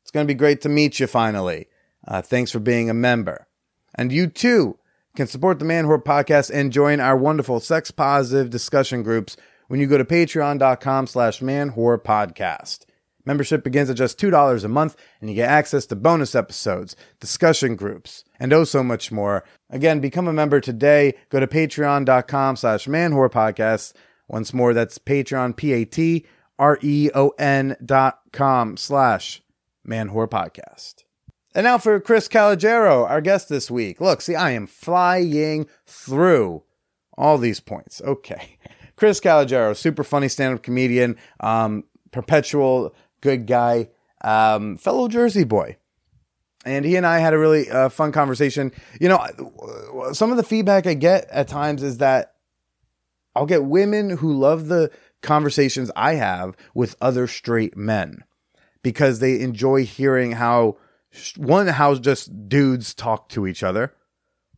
[0.03, 1.68] It's going to be great to meet you finally.
[2.09, 3.47] Uh, thanks for being a member.
[3.94, 4.81] And you too
[5.18, 9.81] can support the Man Whore podcast and join our wonderful sex positive discussion groups when
[9.81, 12.85] you go to patreon.com slash man podcast.
[13.24, 17.74] Membership begins at just $2 a month, and you get access to bonus episodes, discussion
[17.74, 19.42] groups, and oh so much more.
[19.70, 21.14] Again, become a member today.
[21.31, 23.94] Go to patreon.com slash manwhorepodcast.
[24.28, 26.26] Once more, that's Patreon, P-A-T-R-E-O-N
[27.85, 29.42] dot com slash
[29.85, 31.02] manwhorepodcast.
[31.55, 34.01] And now for Chris Calogero, our guest this week.
[34.01, 36.63] Look, see, I am flying through
[37.17, 38.01] all these points.
[38.03, 38.59] Okay.
[38.97, 43.89] Chris Calogero, super funny stand-up comedian, um, perpetual good guy,
[44.23, 45.77] um, fellow Jersey boy.
[46.65, 48.73] And he and I had a really uh, fun conversation.
[49.01, 52.35] You know, some of the feedback I get at times is that
[53.35, 54.91] I'll get women who love the
[55.23, 58.25] conversations I have with other straight men
[58.83, 60.77] because they enjoy hearing how
[61.37, 63.94] one how just dudes talk to each other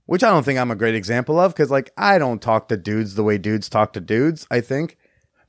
[0.06, 2.76] which i don't think i'm a great example of because like i don't talk to
[2.76, 4.96] dudes the way dudes talk to dudes i think.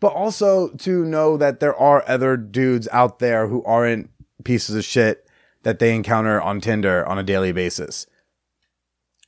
[0.02, 4.10] But also to know that there are other dudes out there who aren't
[4.44, 5.28] pieces of shit
[5.62, 8.08] that they encounter on tinder on a daily basis.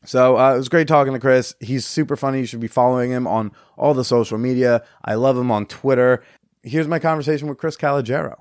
[0.04, 1.56] So uh, it was great talking to chris.
[1.60, 2.40] He's super funny.
[2.40, 4.84] You should be following him on all the social media.
[5.06, 6.24] I love him on twitter.
[6.64, 8.40] Here's my conversation with chris calogero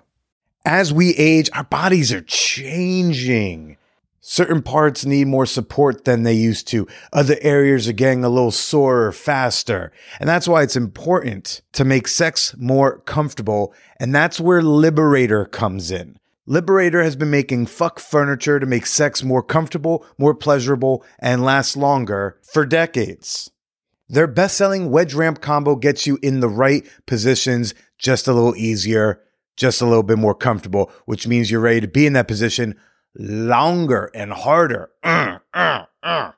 [0.64, 3.77] as we age, our bodies are changing.
[4.20, 6.87] Certain parts need more support than they used to.
[7.12, 9.90] Other areas are getting a little sore faster.
[10.20, 13.75] And that's why it's important to make sex more comfortable.
[13.98, 16.16] And that's where Liberator comes in.
[16.46, 21.77] Liberator has been making fuck furniture to make sex more comfortable, more pleasurable, and last
[21.77, 23.51] longer for decades.
[24.09, 28.55] Their best selling wedge ramp combo gets you in the right positions just a little
[28.57, 29.20] easier
[29.57, 32.79] just a little bit more comfortable, which means you're ready to be in that position
[33.15, 34.91] longer and harder.
[35.03, 36.33] Uh, uh, uh.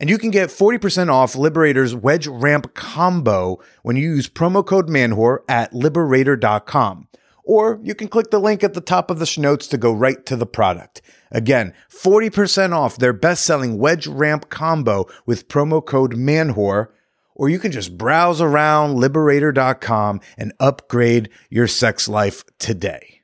[0.00, 4.88] And you can get 40% off Liberator's Wedge Ramp Combo when you use promo code
[4.88, 7.08] MANWHORE at liberator.com.
[7.44, 10.24] Or you can click the link at the top of the notes to go right
[10.26, 11.02] to the product.
[11.30, 16.90] Again, 40% off their best selling Wedge Ramp Combo with promo code MANWHORE
[17.34, 23.20] or you can just browse around liberator.com and upgrade your sex life today.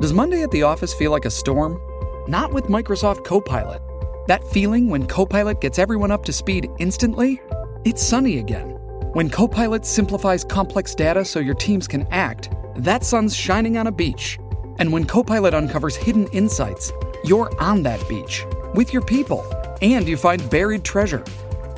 [0.00, 1.80] Does Monday at the office feel like a storm?
[2.28, 3.80] Not with Microsoft Copilot.
[4.26, 7.40] That feeling when Copilot gets everyone up to speed instantly?
[7.84, 8.70] It's sunny again.
[9.12, 13.92] When Copilot simplifies complex data so your teams can act, that sun's shining on a
[13.92, 14.38] beach.
[14.78, 16.90] And when Copilot uncovers hidden insights,
[17.24, 18.44] you're on that beach
[18.74, 19.46] with your people
[19.80, 21.24] and you find buried treasure.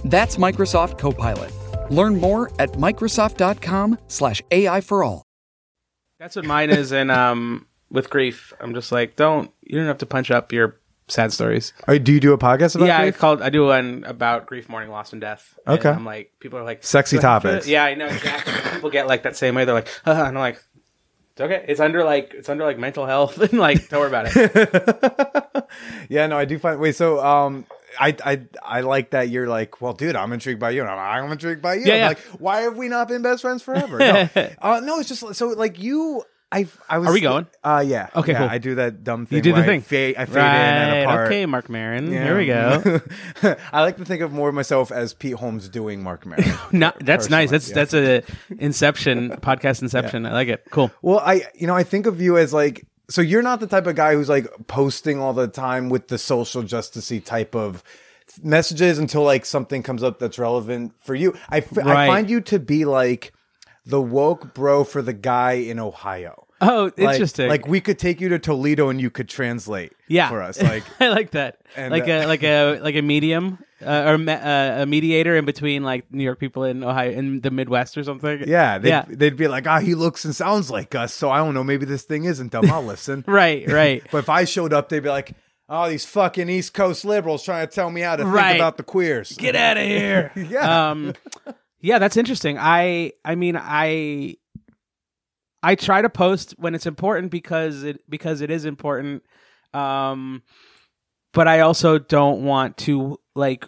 [0.06, 1.52] That's Microsoft Copilot.
[1.90, 5.22] Learn more at Microsoft.com slash AI for all.
[6.18, 8.52] That's what mine is and um with grief.
[8.60, 11.72] I'm just like, don't you don't have to punch up your sad stories.
[11.86, 14.68] Are, do you do a podcast about yeah, I called I do one about grief,
[14.68, 15.58] mourning, loss, and death.
[15.66, 15.90] And Okay.
[15.90, 17.68] I'm like people are like Sexy "Do I have to-" topics.
[17.68, 18.52] Yeah, I know exactly.
[18.72, 19.64] people get like that same way.
[19.64, 20.62] They're like, uh, and I'm like,
[21.32, 21.64] it's okay.
[21.68, 25.66] It's under like it's under like mental health and like don't worry about it.
[26.08, 26.80] yeah, no, I do find.
[26.80, 27.66] Wait, so um,
[27.98, 31.24] I I I like that you're like, well, dude, I'm intrigued by you, and I'm,
[31.24, 31.86] I'm intrigued by you.
[31.86, 32.08] Yeah, yeah.
[32.08, 33.98] Like, why have we not been best friends forever?
[33.98, 34.28] No,
[34.60, 36.22] uh, no, it's just so like you.
[36.52, 37.08] I I was.
[37.08, 37.46] Are we going?
[37.64, 38.08] Uh, yeah.
[38.14, 38.48] Okay, yeah, cool.
[38.48, 39.36] I do that dumb thing.
[39.36, 39.80] You did the thing.
[39.80, 41.26] I fade, I fade in and apart.
[41.26, 42.12] Okay, Marc Maron.
[42.12, 42.24] Yeah.
[42.24, 43.00] Here we go.
[43.72, 46.44] I like to think of more of myself as Pete Holmes doing Marc Maron.
[46.72, 47.50] No, that's nice.
[47.50, 47.74] That's yeah.
[47.74, 48.22] that's a
[48.58, 49.82] Inception podcast.
[49.82, 50.24] Inception.
[50.24, 50.64] I like it.
[50.70, 50.92] Cool.
[51.02, 53.86] Well, I you know I think of you as like so you're not the type
[53.86, 57.82] of guy who's like posting all the time with the social justicey type of
[58.42, 61.34] messages until like something comes up that's relevant for you.
[61.48, 62.06] I, f- I Right.
[62.08, 63.32] find you to be like
[63.84, 66.45] the woke bro for the guy in Ohio.
[66.60, 67.48] Oh, Like- interesting.
[67.48, 70.60] Like, we could take you to Toledo and you could translate yeah for us.
[70.62, 71.60] Like I like that.
[71.76, 75.36] And, like uh, a like a like a medium uh, or me- uh, a mediator
[75.36, 78.44] in between like New York people in Ohio in the Midwest or something.
[78.46, 79.04] yeah, they'd, yeah.
[79.08, 81.12] they'd be like, ah, he looks and sounds like us.
[81.12, 81.64] So I don't know.
[81.64, 82.70] Maybe this thing isn't dumb.
[82.70, 83.22] I'll listen.
[83.26, 83.70] Right.
[83.70, 84.02] Right.
[84.10, 85.34] But if I showed up, they'd be like,
[85.68, 88.52] "Oh, these fucking East Coast liberals trying to tell me how to Right.
[88.52, 90.32] think about the queers." Get out of here.
[90.36, 90.90] Yeah.
[90.90, 91.12] Um,
[91.80, 92.56] yeah, that's interesting.
[92.58, 94.36] I I mean I
[95.62, 99.24] I try to post when it's important because it because it is important.
[99.74, 100.42] Um,
[101.32, 103.66] but I also don't want to like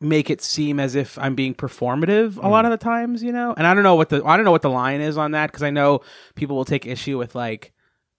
[0.00, 3.54] make it seem as if I'm being performative a lot of the times, you know.
[3.56, 5.50] And I don't know what the I don't know what the line is on that
[5.50, 6.02] because I know
[6.34, 7.72] people will take issue with like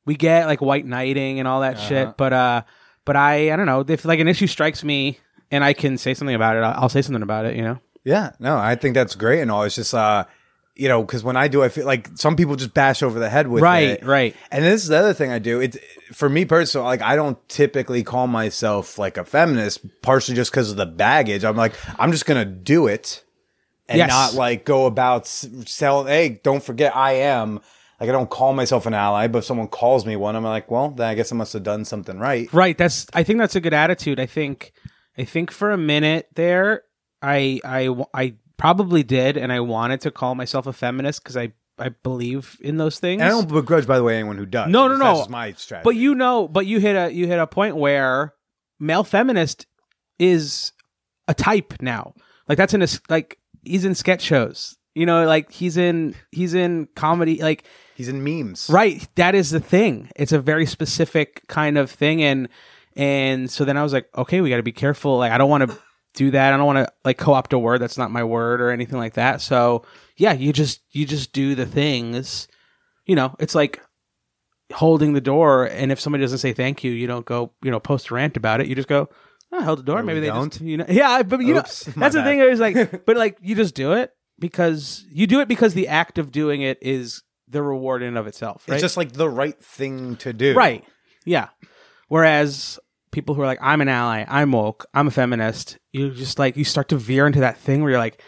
[0.05, 2.63] we get like white knighting and all that shit, but uh,
[3.05, 5.19] but I I don't know if like an issue strikes me
[5.51, 7.79] and I can say something about it, I'll, I'll say something about it, you know.
[8.03, 9.63] Yeah, no, I think that's great and all.
[9.63, 10.25] It's just, uh,
[10.79, 13.29] you know, because when I do, I feel like some people just bash over the
[13.29, 14.01] head with Right, it.
[14.01, 14.07] right.
[14.07, 14.35] right.
[14.51, 15.59] And this is the other thing I do.
[15.59, 15.77] It's
[16.13, 20.71] for me personally, like I don't typically call myself like a feminist, partially just because
[20.71, 21.43] of the baggage.
[21.43, 23.23] I'm like, I'm just gonna do it
[23.87, 24.09] and Yes.
[24.09, 26.07] not like go about selling.
[26.07, 27.59] Hey, don't forget, I am.
[27.99, 30.71] Like I don't call myself an ally, but if someone calls me one, I'm like,
[30.71, 32.47] well, then I guess I must have done something right.
[32.53, 32.77] Right.
[32.77, 33.05] That's.
[33.13, 34.19] I think that's a good attitude.
[34.21, 34.71] I think.
[35.17, 36.83] I think for a minute there,
[37.21, 41.53] I I I probably did, and I wanted to call myself a feminist because I
[41.79, 43.21] I believe in those things.
[43.21, 44.69] And I don't begrudge, by the way, anyone who does.
[44.69, 45.15] No, no, no.
[45.15, 45.85] just my strategy.
[45.85, 48.35] But you know, but you hit a you hit a point where
[48.79, 49.65] male feminist
[50.19, 50.73] is
[51.27, 52.13] a type now.
[52.47, 54.77] Like that's in a like he's in sketch shows.
[54.93, 57.41] You know, like he's in he's in comedy.
[57.41, 57.63] Like
[57.95, 58.69] he's in memes.
[58.69, 59.07] Right.
[59.15, 60.09] That is the thing.
[60.15, 62.49] It's a very specific kind of thing and
[62.95, 65.17] and so then I was like, okay, we got to be careful.
[65.17, 65.79] Like I don't want to
[66.19, 66.53] do that.
[66.53, 69.13] I don't want to like co-opt a word that's not my word or anything like
[69.13, 69.41] that.
[69.41, 69.85] So,
[70.17, 72.49] yeah, you just you just do the things.
[73.05, 73.81] You know, it's like
[74.73, 77.79] holding the door and if somebody doesn't say thank you, you don't go, you know,
[77.79, 78.67] post a rant about it.
[78.67, 79.07] You just go,
[79.53, 79.99] ah, "I held the door.
[79.99, 80.51] Or Maybe they don't.
[80.51, 82.25] just, you know, yeah, but you Oops, know, that's the bad.
[82.25, 82.39] thing.
[82.41, 86.17] Is like, but like you just do it because you do it because the act
[86.17, 88.65] of doing it is the reward in and of itself.
[88.67, 88.75] Right?
[88.75, 90.53] It's just like the right thing to do.
[90.53, 90.83] Right.
[91.23, 91.47] Yeah.
[92.09, 92.77] Whereas
[93.11, 96.57] people who are like, I'm an ally, I'm woke, I'm a feminist, you just like,
[96.57, 98.21] you start to veer into that thing where you're like,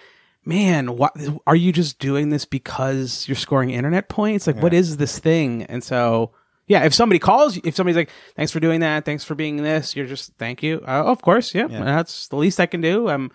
[0.44, 1.15] man, what
[1.46, 4.48] are you just doing this because you're scoring internet points?
[4.48, 5.63] Like, what is this thing?
[5.63, 6.32] And so,
[6.67, 9.96] yeah, if somebody calls, if somebody's like, thanks for doing that, thanks for being this,
[9.96, 10.82] you're just, thank you.
[10.88, 11.54] Uh, of course.
[11.54, 13.10] Yeah, That's the least I can do.
[13.10, 13.32] Um,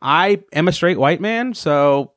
[0.00, 1.54] I am a straight white man.
[1.54, 2.12] So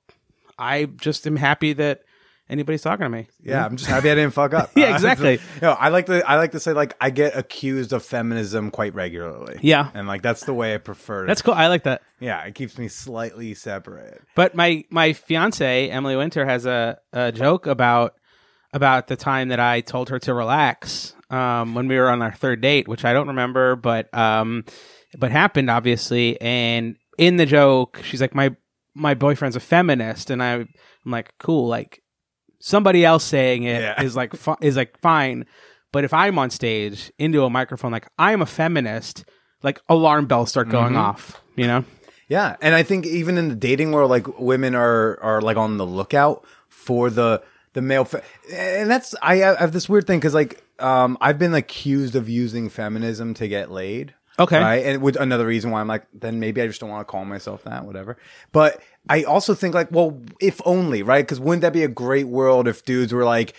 [0.58, 2.04] I just am happy that
[2.52, 3.28] anybody's talking to me.
[3.44, 4.72] Yeah, I'm just happy I didn't fuck up.
[4.76, 5.34] Yeah, exactly.
[5.56, 8.70] you know, I like to I like to say like I get accused of feminism
[8.72, 9.60] quite regularly.
[9.62, 9.90] Yeah.
[9.94, 11.26] and like that's the way I prefer.
[11.26, 11.44] That's it.
[11.44, 11.54] cool.
[11.54, 12.02] I like that.
[12.20, 14.20] Yeah, it keeps me slightly separated.
[14.36, 18.14] But my my fiance Emily Winter has a, a joke about
[18.74, 22.32] about the time that I told her to relax um, when we were on our
[22.32, 24.66] third date, which I don't remember, but um,
[25.18, 26.40] but happened obviously.
[26.42, 28.56] And in the joke, she's like, "My
[28.94, 30.68] my boyfriend's a feminist," and I I'm
[31.06, 32.01] like, "Cool." Like
[32.62, 34.18] somebody else saying it is Yeah.
[34.18, 35.46] like fi- is like fine,
[35.92, 39.26] but if I'm on stage into a microphone like I'm a feminist,
[39.64, 41.42] like alarm bells start going off.
[41.56, 41.84] You know?
[42.30, 45.76] Yeah, and I think even in the dating world, like women are are like on
[45.78, 47.42] the lookout for the
[47.74, 48.22] the male, fe-
[48.54, 52.30] and that's I, I have this weird thing because like um I've been accused of
[52.30, 54.14] using feminism to get laid.
[54.42, 54.60] Okay.
[54.60, 57.12] right, and which another reason why I'm like, then maybe I just don't want to
[57.12, 58.18] call myself that, whatever.
[58.52, 62.28] But I also think like, well, if only right, because wouldn't that be a great
[62.28, 63.54] world if dudes were like.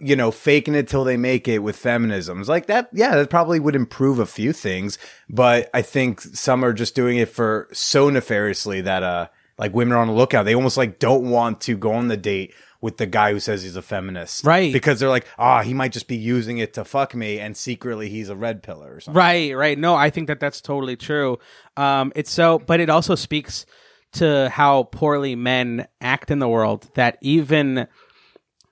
[0.00, 2.88] You know, faking it till they make it with feminisms like that.
[2.92, 4.98] Yeah, that probably would improve a few things,
[5.30, 9.94] but I think some are just doing it for so nefariously that uh, like women
[9.94, 10.42] are on the lookout.
[10.42, 12.52] They almost like don't want to go on the date
[12.84, 14.70] with the guy who says he's a feminist, Right.
[14.70, 18.10] Because they're like, ah, he might just be using it to fuck me, and secretly
[18.10, 19.18] he's a red pillar or something.
[19.18, 19.78] Right, right.
[19.78, 21.38] No, I think that that's totally true.
[21.78, 23.64] Um, it's so, but it also speaks
[24.12, 26.86] to how poorly men act in the world.
[26.94, 27.88] That even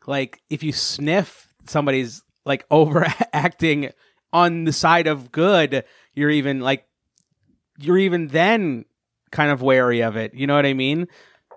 [0.07, 3.93] like if you sniff somebody's like overacting
[4.31, 6.87] on the side of good, you're even like
[7.79, 8.85] you're even then
[9.31, 10.35] kind of wary of it.
[10.35, 11.09] You know what I mean?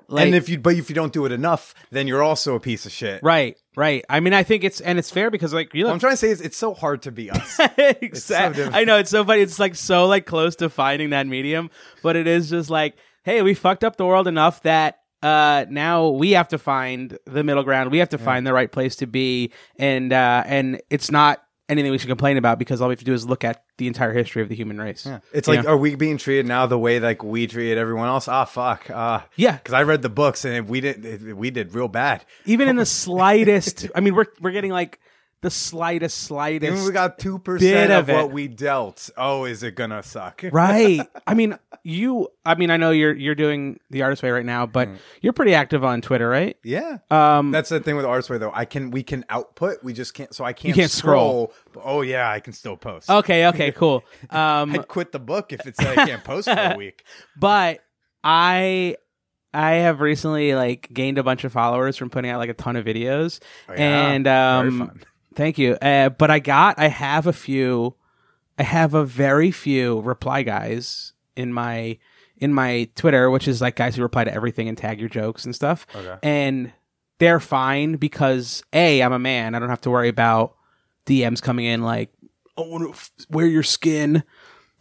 [0.07, 2.59] Like, and if you, but if you don't do it enough, then you're also a
[2.59, 3.21] piece of shit.
[3.23, 4.05] right, right.
[4.09, 6.17] I mean, I think it's and it's fair because like you look, I'm trying to
[6.17, 7.59] say is, it's so hard to be us.
[7.77, 8.63] exactly.
[8.63, 8.75] different.
[8.75, 9.41] I know it's so funny.
[9.41, 11.69] It's like so like close to finding that medium,
[12.03, 16.09] but it is just like, hey, we fucked up the world enough that uh now
[16.09, 17.91] we have to find the middle ground.
[17.91, 21.91] We have to find the right place to be, and uh and it's not anything
[21.91, 24.13] we should complain about because all we have to do is look at the entire
[24.13, 25.05] history of the human race.
[25.05, 25.19] Yeah.
[25.33, 25.71] It's You like, know?
[25.71, 28.27] are we being treated now the way like we treated everyone else?
[28.27, 28.85] Ah, fuck.
[28.93, 29.53] Ah, Yeah.
[29.53, 32.23] Because I read the books and we did, if we did real bad.
[32.45, 32.85] even in the
[33.25, 33.87] slightest.
[33.95, 34.99] I mean, we're we're getting like
[35.45, 36.71] the slightest, slightest.
[36.73, 39.09] Even we got two percent of of, what we dealt.
[39.15, 40.43] Oh, is it gonna suck?
[40.51, 44.45] right i mean you i mean i know you're you're doing the artist way right
[44.45, 44.89] now but
[45.21, 46.97] you're pretty active on twitter right Yeah.
[47.11, 48.51] um That's the thing with artist way though.
[48.53, 49.83] I can we can output.
[49.83, 50.33] We just can't.
[50.33, 50.69] So I can't.
[50.69, 51.53] You can't scroll.
[51.73, 53.09] But, oh yeah, I can still post.
[53.09, 56.59] okay okay cool um I'd quit the book if it said I can't post for
[56.59, 57.03] a week.
[57.37, 57.79] but
[58.23, 58.95] i
[59.53, 62.75] I have recently like gained a bunch of followers from putting out like a ton
[62.75, 64.07] of videos, Oh, yeah.
[64.09, 64.91] and um.
[65.35, 65.73] Thank you.
[65.75, 67.95] Uh, but I got, I have a few,
[68.57, 71.97] I have a very few reply guys in my
[72.37, 75.45] in my Twitter, which is like guys who reply to everything and tag your jokes
[75.45, 76.17] and stuff, Okay.
[76.21, 76.73] and
[77.17, 80.55] they're fine because a I'm a man, I don't have to worry about
[81.05, 82.11] DMs coming in like
[82.57, 84.23] I want to f- wear your skin.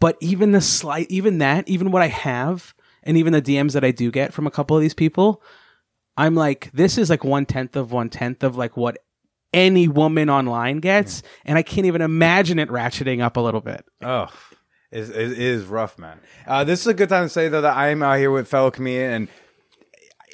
[0.01, 3.85] But even the slight, even that, even what I have, and even the DMs that
[3.85, 5.41] I do get from a couple of these people,
[6.17, 8.97] I'm like, this is like one tenth of one tenth of like what
[9.55, 13.83] any woman online gets, and I can't even imagine it ratcheting up a little bit.
[14.03, 14.27] Oh,
[14.91, 16.19] it, it is rough, man.
[16.45, 18.47] Uh, this is a good time to say though that I am out here with
[18.47, 19.27] fellow comedian, and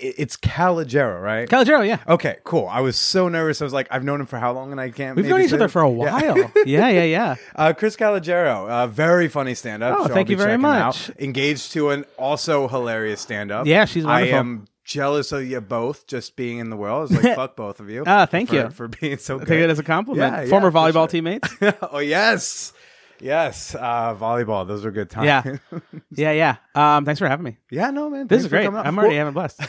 [0.02, 1.48] it- it's Calogero, right?
[1.48, 2.00] Calogero, yeah.
[2.08, 2.68] okay, cool.
[2.68, 3.62] I was so nervous.
[3.62, 5.16] I was like, I've known him for how long, and I can't.
[5.16, 6.36] We've known each other for a while.
[6.66, 7.36] Yeah, yeah, yeah.
[7.56, 9.94] Uh, Chris Calogero, uh, very funny stand-up.
[9.94, 11.10] Oh, so I'll thank be you very much.
[11.10, 11.20] out.
[11.22, 13.66] Engaged to an also hilarious stand-up.
[13.68, 14.36] Yeah, she's wonderful.
[14.36, 17.12] I am jealous of you both just being in the world.
[17.12, 18.04] I was like, fuck both of you.
[18.06, 18.70] Ah, thank for- you.
[18.70, 20.34] for being so I take it as a compliment.
[20.34, 21.08] Yeah, yeah, Former for volleyball sure.
[21.08, 21.50] teammates.
[21.82, 22.74] oh yes,
[23.20, 23.74] yes.
[23.76, 24.68] Uh, volleyball.
[24.68, 25.26] Those were good times.
[25.26, 25.58] Yeah.
[26.12, 26.56] yeah, yeah.
[26.98, 27.58] Um, thanks for having me.
[27.70, 27.92] yeah.
[27.92, 28.66] No man, This is great.
[28.68, 29.60] I'm already Well- having blessed.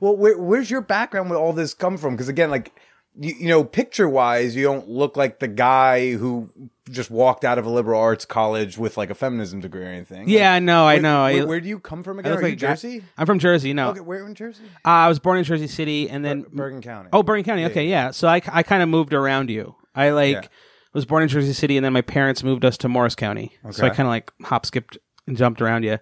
[0.00, 2.14] well, where, where's your background with all this come from?
[2.14, 2.72] Because again, like
[3.18, 6.48] you, you know, picture wise, you don't look like the guy who
[6.90, 10.28] just walked out of a liberal arts college with like a feminism degree or anything.
[10.28, 11.22] Yeah, I Like, know, I where, know.
[11.24, 12.32] I- Where, where do you come from I again?
[12.38, 13.02] Are like Jersey?
[13.18, 13.72] I'm from Jersey.
[13.72, 14.64] No, Okay, where in Jersey?
[14.84, 17.10] uh, I was born in Jersey City, and then Bergen County.
[17.12, 17.64] Oh, Bergen County.
[17.66, 18.10] Okay, yeah.
[18.10, 19.74] So I, I kind of moved around you.
[19.94, 20.48] I like Yeah.
[20.94, 23.52] was born in Jersey City, and then my parents moved us to Morris County.
[23.70, 25.98] So I kind of like hop, skipped, and jumped around you.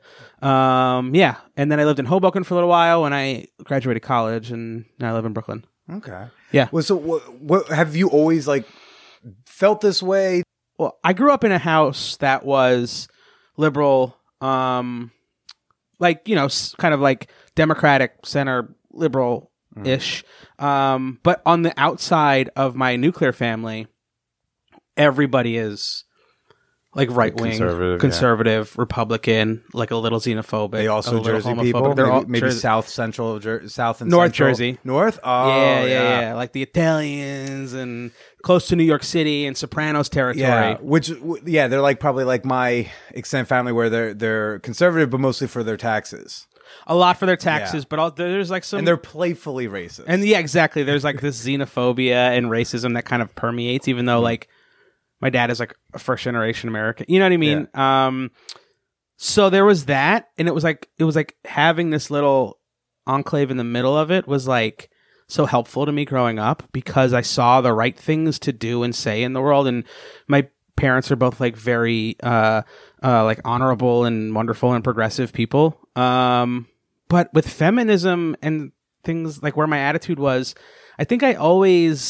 [0.46, 1.36] Um, yeah.
[1.56, 4.84] And then I lived in Hoboken for a little while when I graduated college, and
[4.98, 5.64] now I live in Brooklyn.
[5.90, 6.26] Okay.
[6.52, 6.68] Yeah.
[6.72, 8.66] Well, so what, what have you always like
[9.46, 10.42] felt this way?
[10.78, 13.08] Well, I grew up in a house that was
[13.56, 15.10] liberal, um,
[15.98, 16.48] like you know,
[16.78, 19.50] kind of like Democratic center liberal
[19.84, 20.24] ish.
[20.58, 23.86] Um, but on the outside of my nuclear family,
[24.96, 26.04] everybody is
[26.98, 28.80] like right wing, Conservative, conservative, yeah.
[28.80, 30.72] Republican, like a little xenophobic.
[30.72, 31.62] They also Jersey homophobic.
[31.62, 31.94] people.
[31.94, 34.50] They're maybe all maybe Jersey- South Central, of Jer- South and North Central.
[34.50, 34.78] Jersey.
[34.82, 35.20] North.
[35.22, 38.10] Oh, yeah, yeah, yeah, like the Italians and
[38.42, 40.42] close to New York City and Sopranos territory.
[40.42, 41.12] Yeah, which
[41.46, 45.62] yeah, they're like probably like my extended family where they're they're conservative, but mostly for
[45.62, 46.48] their taxes,
[46.88, 47.88] A lot for their taxes, Yeah.
[47.90, 50.04] but all, there's like some and they're playfully racist.
[50.08, 50.82] And yeah, exactly.
[50.82, 54.24] There's like this xenophobia and racism that kind of permeates, even though hmm.
[54.24, 54.48] like
[55.20, 57.06] my dad is like a first generation American.
[57.08, 57.68] You know what I mean?
[57.74, 58.30] Um
[59.20, 62.58] so there was that, and it was like it was like having this little
[63.06, 64.90] enclave in the middle of it was like
[65.26, 68.94] so helpful to me growing up because I saw the right things to do and
[68.94, 69.84] say in the world and
[70.28, 72.62] my parents are both like very uh
[73.02, 75.78] uh like honorable and wonderful and progressive people.
[75.96, 76.66] Um
[77.08, 78.70] but with feminism and
[79.02, 80.54] things like where my attitude was,
[80.98, 82.00] I think I always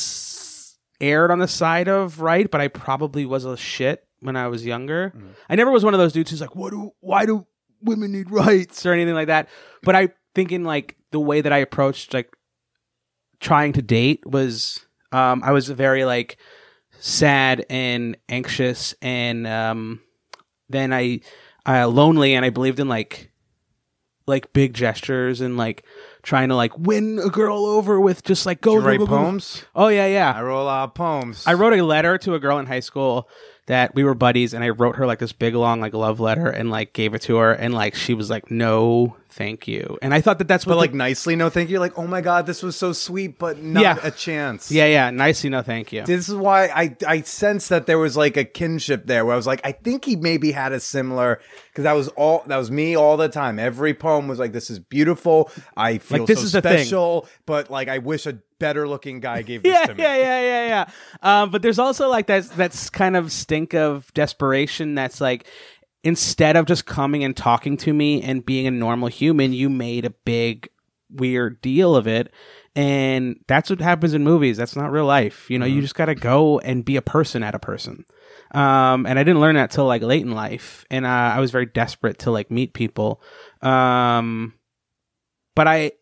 [1.00, 4.64] aired on the side of right, but I probably was a shit when I was
[4.64, 5.12] younger.
[5.48, 6.92] I never was one of those dudes who's like, "What do?
[7.00, 7.46] Why do
[7.82, 9.48] women need rights?" or anything like that.
[9.82, 12.30] But I think in like the way that I approached like
[13.40, 16.38] trying to date was, um, I was very like
[16.98, 20.00] sad and anxious, and um,
[20.68, 21.20] then I,
[21.66, 23.30] uh, lonely, and I believed in like
[24.26, 25.84] like big gestures and like
[26.28, 29.16] trying to like win a girl over with just like go you write go, go,
[29.16, 29.22] go.
[29.22, 29.64] poems.
[29.74, 30.32] Oh yeah, yeah.
[30.36, 31.44] I wrote a lot of poems.
[31.46, 33.28] I wrote a letter to a girl in high school
[33.68, 36.48] that we were buddies, and I wrote her like this big long like love letter
[36.48, 40.12] and like gave it to her, and like she was like, "No, thank you." And
[40.12, 41.78] I thought that that's what but the- like nicely, no, thank you.
[41.78, 43.98] Like, oh my god, this was so sweet, but not Yeah.
[44.02, 44.70] a chance.
[44.72, 46.02] yeah, yeah, nicely, no, thank you.
[46.04, 49.36] This is why I I sensed that there was like a kinship there where I
[49.36, 52.70] was like, I think he maybe had a similar because that was all that was
[52.70, 53.58] me all the time.
[53.58, 55.50] Every poem was like, This is beautiful.
[55.76, 59.42] I feel Like, this so is special, but like I wish a better looking guy
[59.42, 60.02] gave this yeah, to me.
[60.02, 61.42] yeah, yeah, yeah, yeah.
[61.42, 64.94] Um, but there's also like that that's kind of stink of desperation.
[64.94, 65.46] That's like
[66.04, 70.04] instead of just coming and talking to me and being a normal human, you made
[70.04, 70.68] a big
[71.10, 72.32] weird deal of it.
[72.76, 74.56] And that's what happens in movies.
[74.56, 75.50] That's not real life.
[75.50, 78.04] You know, you just got to go and be a person at a person.
[78.52, 80.84] Um, and I didn't learn that till like late in life.
[80.90, 83.20] And uh, I was very desperate to like meet people.
[83.62, 84.54] Um,
[85.56, 85.92] but I,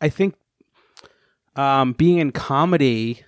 [0.00, 0.34] I think
[1.60, 3.22] um, being in comedy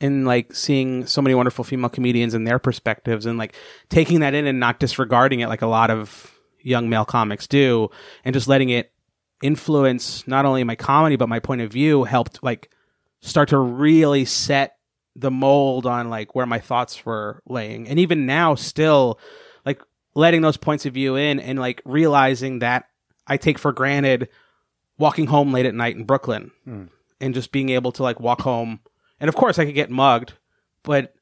[0.00, 3.54] and like seeing so many wonderful female comedians and their perspectives and like
[3.90, 7.88] taking that in and not disregarding it like a lot of young male comics do
[8.24, 8.92] and just letting it
[9.42, 12.70] influence not only my comedy but my point of view helped like
[13.20, 14.76] start to really set
[15.14, 17.88] the mold on like where my thoughts were laying.
[17.88, 19.18] And even now still
[19.64, 19.82] like
[20.14, 22.86] letting those points of view in and like realizing that
[23.26, 24.28] I take for granted
[24.98, 26.50] walking home late at night in Brooklyn
[27.20, 28.80] and just being able to like walk home.
[29.20, 30.34] And of course, I could get mugged,
[30.82, 31.14] but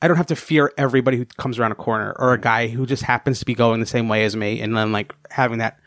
[0.00, 2.86] I don't have to fear everybody who comes around a corner or a guy who
[2.86, 5.78] just happens to be going the same way as me, and then like having that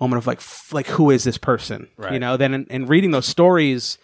[0.00, 1.88] moment of like, f- like who is this person?
[2.12, 2.36] You know.
[2.36, 3.98] Then and, and reading those stories,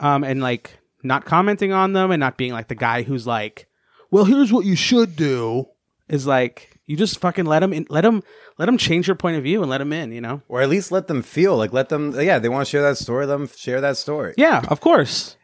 [0.00, 3.66] um, and like not commenting on them and not being like the guy who's like,
[4.10, 5.66] well, here's what you should do.
[6.08, 8.20] Is like you just fucking let them in, let them
[8.58, 10.10] let them change your point of view and let them in.
[10.10, 10.42] You know.
[10.48, 12.12] or at least let them feel like let them.
[12.20, 13.26] Yeah, they want to share that story.
[13.26, 14.34] Let them share that story.
[14.36, 15.36] Yeah, of course.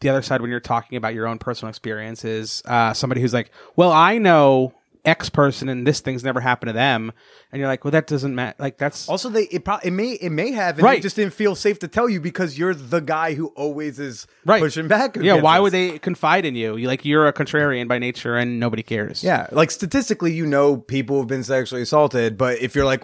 [0.00, 3.34] The other side, when you're talking about your own personal experience, is uh, somebody who's
[3.34, 4.72] like, "Well, I know
[5.08, 7.12] X person, and this thing's never happened to them,"
[7.50, 8.54] and you're like, "Well, that doesn't matter.
[8.58, 10.98] Like, that's Also, they it, pro- it may it may have, and Right.
[10.98, 14.26] they just didn't feel safe to tell you because you're the guy who always is
[14.46, 14.62] Right.
[14.62, 15.16] pushing back.
[15.20, 15.34] yeah.
[15.40, 15.62] Why this.
[15.62, 16.76] would they confide in you?
[16.76, 19.24] You like you're a contrarian by nature, and nobody cares.
[19.24, 23.02] Yeah, like statistically, you know, people have been sexually assaulted, but if you're like,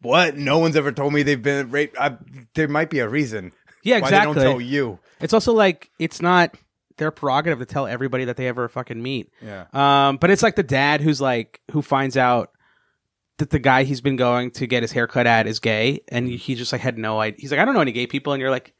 [0.00, 0.36] what?
[0.36, 1.96] No one's ever told me they've been raped.
[1.98, 2.16] I,
[2.54, 3.52] there might be a reason.
[3.84, 4.34] Yeah, Why they exactly.
[4.34, 4.98] don't tell you.
[5.20, 6.56] It's also like it's not
[7.02, 9.30] their prerogative to tell everybody that they ever fucking meet.
[9.44, 9.66] Yeah.
[9.72, 12.50] Um, but it's like the dad who's like who finds out
[13.38, 16.28] that the guy he's been going to get his hair cut at is gay, and
[16.28, 17.38] he just like had no idea.
[17.40, 18.72] He's like, I don't know any gay people, and you're like,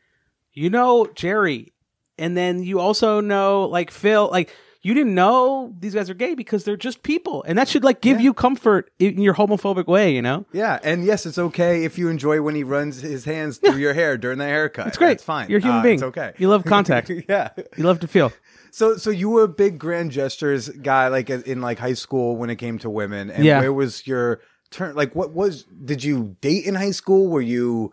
[0.53, 1.73] you know Jerry,
[2.17, 4.55] and then you also know like Phil, like.
[4.85, 8.01] You didn't know these guys are gay because they're just people, and that should like
[8.01, 10.45] give you comfort in your homophobic way, you know.
[10.53, 13.95] Yeah, and yes, it's okay if you enjoy when he runs his hands through your
[13.95, 14.89] hair during the haircut.
[14.89, 15.13] It's great.
[15.13, 15.49] It's fine.
[15.49, 15.95] You're a human Uh, being.
[15.95, 16.33] It's okay.
[16.37, 17.11] You love contact.
[17.29, 17.51] yeah.
[17.77, 18.33] You love to feel.
[18.73, 22.51] So, so you were a big grand gestures guy, like in like high school when
[22.51, 23.31] it came to women.
[23.31, 23.61] And Yeah.
[23.61, 24.97] where was your turn?
[24.97, 25.63] Like, what was?
[25.65, 27.29] Did you date in high school?
[27.29, 27.93] Were you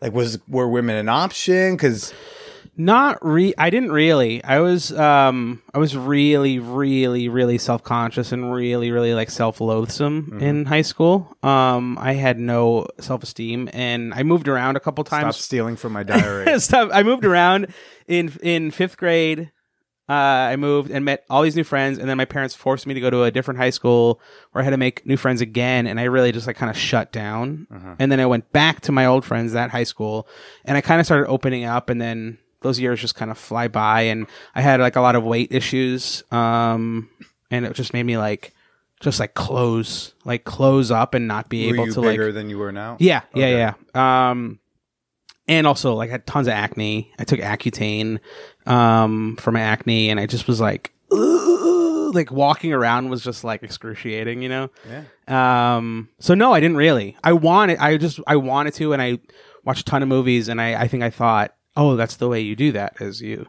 [0.00, 1.76] like was were women an option?
[1.76, 2.12] Because
[2.76, 4.42] Not re I didn't really.
[4.42, 10.64] I was um I was really really really self-conscious and really really like self-loathsome in
[10.64, 11.36] high school.
[11.42, 15.36] Um I had no self-esteem and I moved around a couple stop times.
[15.36, 16.58] stealing from my diary.
[16.60, 16.90] Stop.
[16.92, 17.68] I moved around
[18.08, 19.50] in in 5th grade.
[20.06, 20.12] Uh,
[20.52, 23.00] I moved and met all these new friends, and then my parents forced me to
[23.00, 24.20] go to a different high school
[24.52, 26.76] where I had to make new friends again, and I really just like kind of
[26.76, 27.66] shut down.
[27.98, 30.28] And then I went back to my old friends that high school,
[30.66, 33.68] and I kind of started opening up, and then those years just kind of fly
[33.68, 37.08] by, and I had like a lot of weight issues, um,
[37.52, 38.52] and it just made me like
[39.00, 42.32] just like close, like close up, and not be were able you to like bigger
[42.32, 42.96] than you were now?
[42.98, 44.30] yeah, yeah, yeah.
[44.30, 44.58] Um,
[45.46, 47.12] and also like I had tons of acne.
[47.18, 48.18] I took Accutane
[48.66, 53.44] um for my acne, and I just was like, "Ugh," like walking around was just
[53.44, 54.70] like excruciating, you know.
[54.88, 55.76] Yeah.
[55.76, 56.08] Um.
[56.18, 57.16] So no, I didn't really.
[57.22, 57.78] I wanted.
[57.78, 59.18] I just I wanted to, and I
[59.64, 62.40] watched a ton of movies, and I I think I thought, oh, that's the way
[62.40, 63.46] you do that, is you.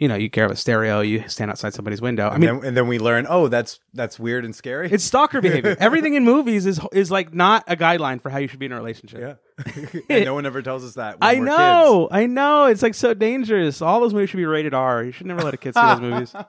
[0.00, 2.28] You know, you grab a stereo, you stand outside somebody's window.
[2.28, 4.88] I And, mean, then, and then we learn, oh, that's that's weird and scary.
[4.92, 5.76] it's stalker behavior.
[5.80, 8.70] Everything in movies is is like not a guideline for how you should be in
[8.72, 9.40] a relationship.
[9.66, 11.18] yeah, and no one ever tells us that.
[11.18, 12.66] when I know, I know.
[12.66, 13.82] It's like so dangerous.
[13.82, 15.02] All those movies should be rated R.
[15.02, 16.32] You should never let a kid see those movies.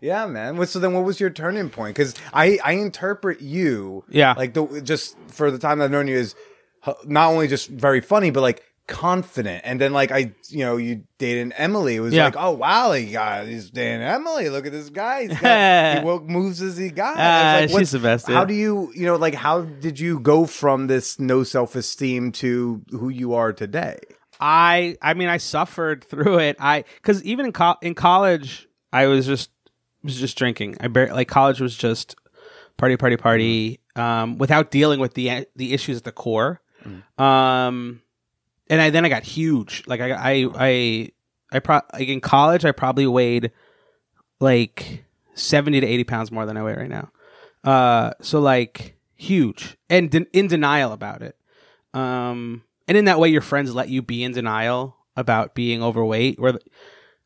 [0.00, 0.64] Yeah, man.
[0.66, 1.94] So then, what was your turning point?
[1.94, 4.32] Because I I interpret you, Yeah.
[4.36, 6.34] like the just for the time that I've known you is
[7.04, 9.62] not only just very funny, but like confident.
[9.64, 11.96] And then like I, you know, you dated Emily.
[11.96, 12.24] It was Yeah.
[12.26, 14.48] like, oh wow, he got he's dating Emily.
[14.48, 15.22] Look at this guy.
[15.28, 17.16] He's got, he moves as he got.
[17.18, 19.98] Ah, I was like, she's the best, How do you, you know, like how did
[20.00, 23.98] you go from this no self esteem to who you are today?
[24.40, 26.56] I, I mean, I suffered through it.
[26.58, 29.50] I, because even in co- in college, I was just
[30.02, 30.76] was just drinking.
[30.80, 32.16] I bar- like college was just
[32.76, 36.60] party, party, party, um, without dealing with the the issues at the core.
[37.18, 38.02] Um,
[38.70, 39.82] and I then I got huge.
[39.86, 41.10] Like I, I, I,
[41.52, 43.50] I pro like in college, I probably weighed
[44.40, 45.04] like
[45.34, 47.10] seventy to eighty pounds more than I weigh right now.
[47.64, 51.36] Uh, so like huge and de- in denial about it.
[51.94, 56.40] Um, and in that way, your friends let you be in denial about being overweight,
[56.40, 56.58] where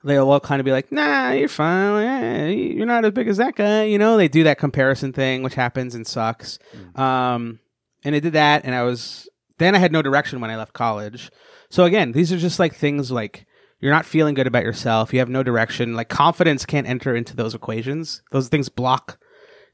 [0.05, 2.05] they'll all kind of be like, "Nah, you're fine.
[2.05, 5.43] Eh, You're not as big as that guy." You know, they do that comparison thing,
[5.43, 6.59] which happens and sucks.
[6.97, 7.61] Um,
[8.05, 9.29] and I did that, and I was
[9.59, 11.31] then I had no direction when I left college.
[11.71, 13.47] So again, these are just like things like
[13.81, 15.13] you're not feeling good about yourself.
[15.13, 15.95] You have no direction.
[15.95, 18.23] Like confidence can't enter into those equations.
[18.33, 19.19] Those things block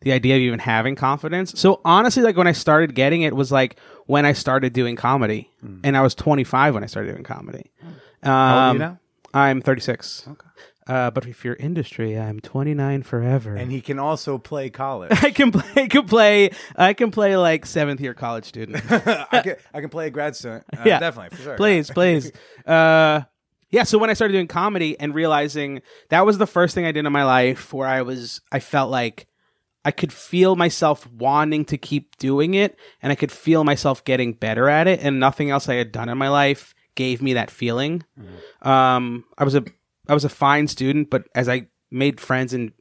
[0.00, 1.58] the idea of even having confidence.
[1.58, 5.50] So honestly, like when I started getting it was like when I started doing comedy,
[5.84, 7.70] and I was 25 when I started doing comedy.
[7.82, 7.92] Um,
[8.24, 8.98] How old are you now?
[9.34, 10.24] I'm 36.
[10.28, 10.46] Okay.
[10.86, 13.54] Uh, but if you're industry, I'm 29 forever.
[13.54, 15.12] And he can also play college.
[15.22, 15.70] I can play.
[15.76, 16.50] I can play.
[16.74, 18.82] I can play like seventh year college student.
[18.90, 20.64] I can I can play a grad student.
[20.76, 20.98] Uh, Yeah.
[20.98, 21.56] definitely for sure.
[21.56, 22.32] please, please.
[22.66, 23.22] Uh,
[23.70, 23.84] yeah.
[23.84, 27.06] So when I started doing comedy and realizing that was the first thing I did
[27.06, 29.26] in my life where I was, I felt like
[29.84, 34.32] I could feel myself wanting to keep doing it and I could feel myself getting
[34.32, 37.50] better at it and nothing else I had done in my life gave me that
[37.50, 38.04] feeling.
[38.60, 39.64] Um, I was a
[40.08, 42.72] I was a fine student, but as I made friends and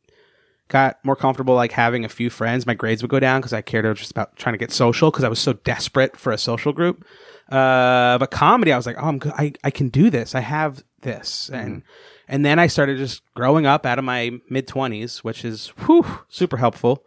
[0.68, 3.62] got more comfortable like having a few friends, my grades would go down because I
[3.62, 6.72] cared just about trying to get social because I was so desperate for a social
[6.72, 7.06] group.
[7.50, 9.34] Uh, but comedy, I was like, oh, I'm good.
[9.38, 10.34] I, I can do this.
[10.34, 11.50] I have this.
[11.52, 11.84] And,
[12.30, 16.06] and then I started just growing up out of my mid twenties, which is, whew,
[16.30, 17.04] super helpful.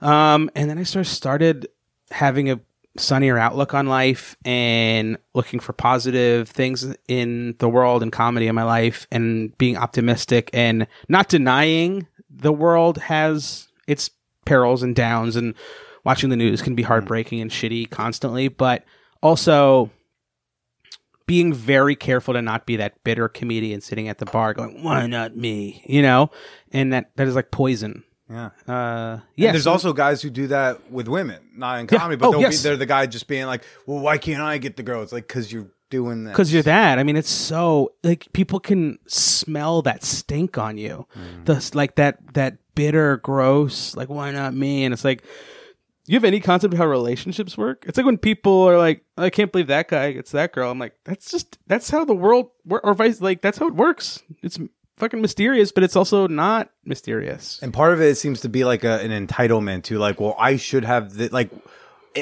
[0.00, 1.68] Um, and then I sort of started
[2.10, 2.58] having a
[2.96, 8.54] sunnier outlook on life and looking for positive things in the world and comedy in
[8.54, 14.10] my life and being optimistic and not denying the world has its
[14.44, 15.54] perils and downs and
[16.04, 16.88] watching the news can be mm-hmm.
[16.88, 18.84] heartbreaking and shitty constantly, but
[19.22, 19.90] also
[21.26, 25.06] being very careful to not be that bitter comedian sitting at the bar going, "Why
[25.06, 26.30] not me?" You know,
[26.72, 28.04] and that that is like poison.
[28.30, 28.46] Yeah.
[28.46, 29.50] Uh, Yeah, yeah.
[29.52, 31.98] there's so- also guys who do that with women, not in Yeah.
[31.98, 32.62] comedy, but Oh, yes.
[32.62, 35.12] be, they're the guy just being like, "Well, why can't I get the girl?" It's
[35.12, 36.30] like because you're doing that.
[36.30, 36.98] because you're that.
[36.98, 41.44] I mean, it's so like people can smell that stink on you, Mm.
[41.44, 43.94] the like that that bitter, gross.
[43.94, 44.84] Like, why not me?
[44.84, 45.22] And it's like,
[46.06, 47.84] you have any concept of how relationships work?
[47.86, 50.70] It's like when people are like, I can't believe that guy gets that girl.
[50.70, 53.74] I'm like, that's just that's how the world wor- or vice like that's how it
[53.74, 54.22] works.
[54.42, 54.58] It's
[55.04, 57.58] fucking mysterious, but it's also not mysterious.
[57.62, 60.56] And part of it seems to be like a, an entitlement to like, well, I
[60.56, 61.50] should have the like.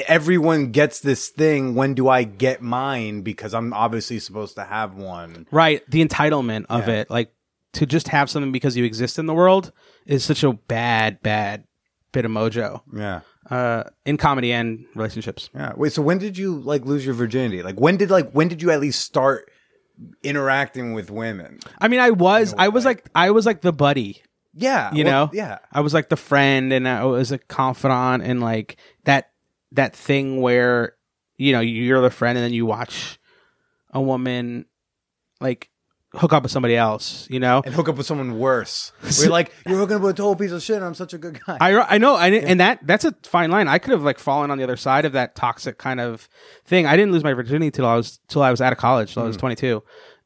[0.07, 1.75] Everyone gets this thing.
[1.75, 3.21] When do I get mine?
[3.21, 5.45] Because I'm obviously supposed to have one.
[5.51, 5.83] Right.
[5.87, 7.01] The entitlement of Yeah.
[7.01, 7.31] it, like
[7.73, 9.71] to just have something because you exist in the world,
[10.07, 11.65] is such a bad, bad
[12.11, 12.81] bit of mojo.
[12.95, 13.21] Yeah,
[13.51, 15.49] uh, in comedy and relationships.
[15.53, 15.73] yeah.
[15.75, 17.61] Wait, so when did you like lose your virginity?
[17.61, 19.51] Like when did like when did you at least start
[20.23, 21.59] interacting with women?
[21.79, 24.21] I mean, I was, I was like, I was like the buddy,
[24.53, 25.59] Yeah, you well, know, yeah.
[25.71, 29.31] I was like the friend, and I was a confidant, and like that
[29.73, 30.95] that thing where
[31.37, 33.19] you know you're the friend, and then you watch
[33.91, 34.65] a woman
[35.39, 35.69] like
[36.15, 37.61] hook up with somebody else, you know.
[37.65, 38.91] and hook up with someone worse.
[39.19, 40.75] We're like, you're hooking up with a total piece of shit.
[40.77, 41.57] and I'm such a good guy.
[41.59, 43.67] I, I know, I, and that that's a fine line.
[43.67, 46.29] I could have like fallen on the other side of that toxic kind of
[46.65, 46.85] thing.
[46.85, 49.23] I didn't lose my virginity till I was till I was out of college, till
[49.23, 49.81] I was 22,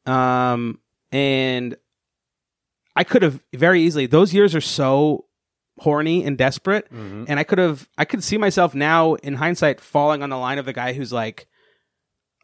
[0.06, 0.80] um,
[1.12, 1.76] and
[2.96, 4.08] I could have very easily.
[4.08, 5.26] Those years are so
[5.80, 7.88] horny and desperate, and I could have.
[7.98, 11.14] I could see myself now in hindsight falling on the line of the guy who's
[11.14, 11.48] like,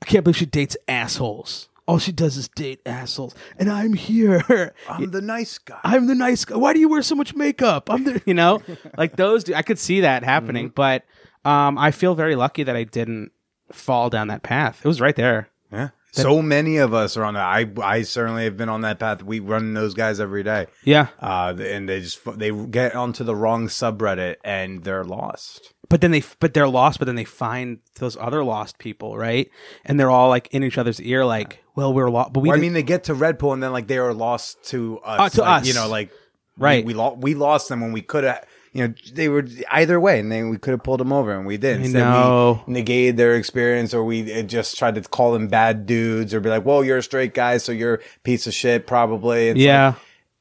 [0.02, 1.68] I can't believe she dates assholes.
[1.86, 4.74] All she does is date assholes, and I'm here.
[4.90, 5.80] I'm the nice guy.
[5.84, 6.56] I'm the nice guy.
[6.56, 7.90] Why do you wear so much makeup?
[7.90, 8.62] I'm the, you know,
[8.98, 9.52] like those.
[9.52, 11.04] I could see that happening, but
[11.44, 13.32] um, I feel very lucky that I didn't
[13.72, 14.80] fall down that path.
[14.84, 15.50] It was right there.
[15.72, 15.90] Yeah.
[16.16, 17.44] So many of us are on that.
[17.44, 19.24] I I certainly have been on that path.
[19.24, 20.68] We run those guys every day.
[20.84, 25.74] Yeah, Uh, and they just they get onto the wrong subreddit and they're lost.
[25.94, 26.98] But then they, but they're lost.
[26.98, 29.48] But then they find those other lost people, right?
[29.86, 32.58] And they're all like in each other's ear, like, "Well, we're lost." But we, Well,
[32.58, 35.20] I mean, they get to red pill and then like they are lost to us.
[35.20, 35.68] Uh, to Like, us.
[35.68, 36.10] you know, like
[36.58, 36.84] Right.
[36.84, 38.44] We we, lo- we lost them when we could have.
[38.72, 41.46] You know, they were either way, and then we could have pulled them over, and
[41.46, 41.80] we did.
[41.80, 42.64] I Instead, know.
[42.66, 46.40] we negated their experience, or we uh, just tried to call them bad dudes, or
[46.40, 49.60] be like, "Well, you're a straight guy, so you're a piece of shit, probably." It's
[49.60, 49.90] yeah.
[49.90, 49.96] like,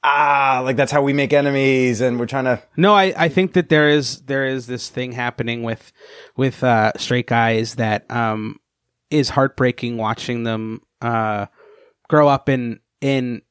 [0.04, 2.62] ah, like that's how we make enemies, and we're trying to.
[2.76, 5.92] No, I, I think that there is there is this thing happening with
[6.36, 8.58] with uh, straight guys that um,
[9.10, 11.46] is heartbreaking watching them uh,
[12.08, 13.42] grow up and and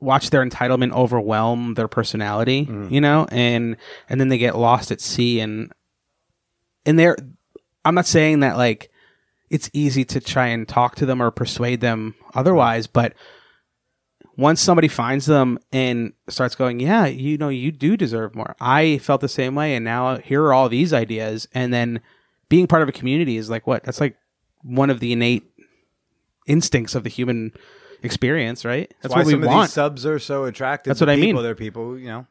[0.00, 3.76] watch their entitlement overwhelm their personality, you know, and
[4.08, 5.72] and then they get lost at sea and
[6.86, 7.16] and they're
[7.84, 8.90] I'm not saying that like
[9.50, 13.14] it's easy to try and talk to them or persuade them otherwise, but
[14.40, 18.56] once somebody finds them and starts going, yeah, you know, you do deserve more.
[18.58, 22.00] I felt the same way, and now here are all these ideas, and then
[22.48, 23.84] being part of a community is like what?
[23.84, 24.16] That's like
[24.62, 25.44] one of the innate
[26.46, 27.52] instincts of the human
[28.02, 28.92] experience, right?
[29.02, 29.70] That's why what we want.
[29.70, 30.90] subs are so attractive.
[30.90, 31.26] That's to what I mean.
[31.26, 31.42] people.
[31.42, 32.26] They're people, you know.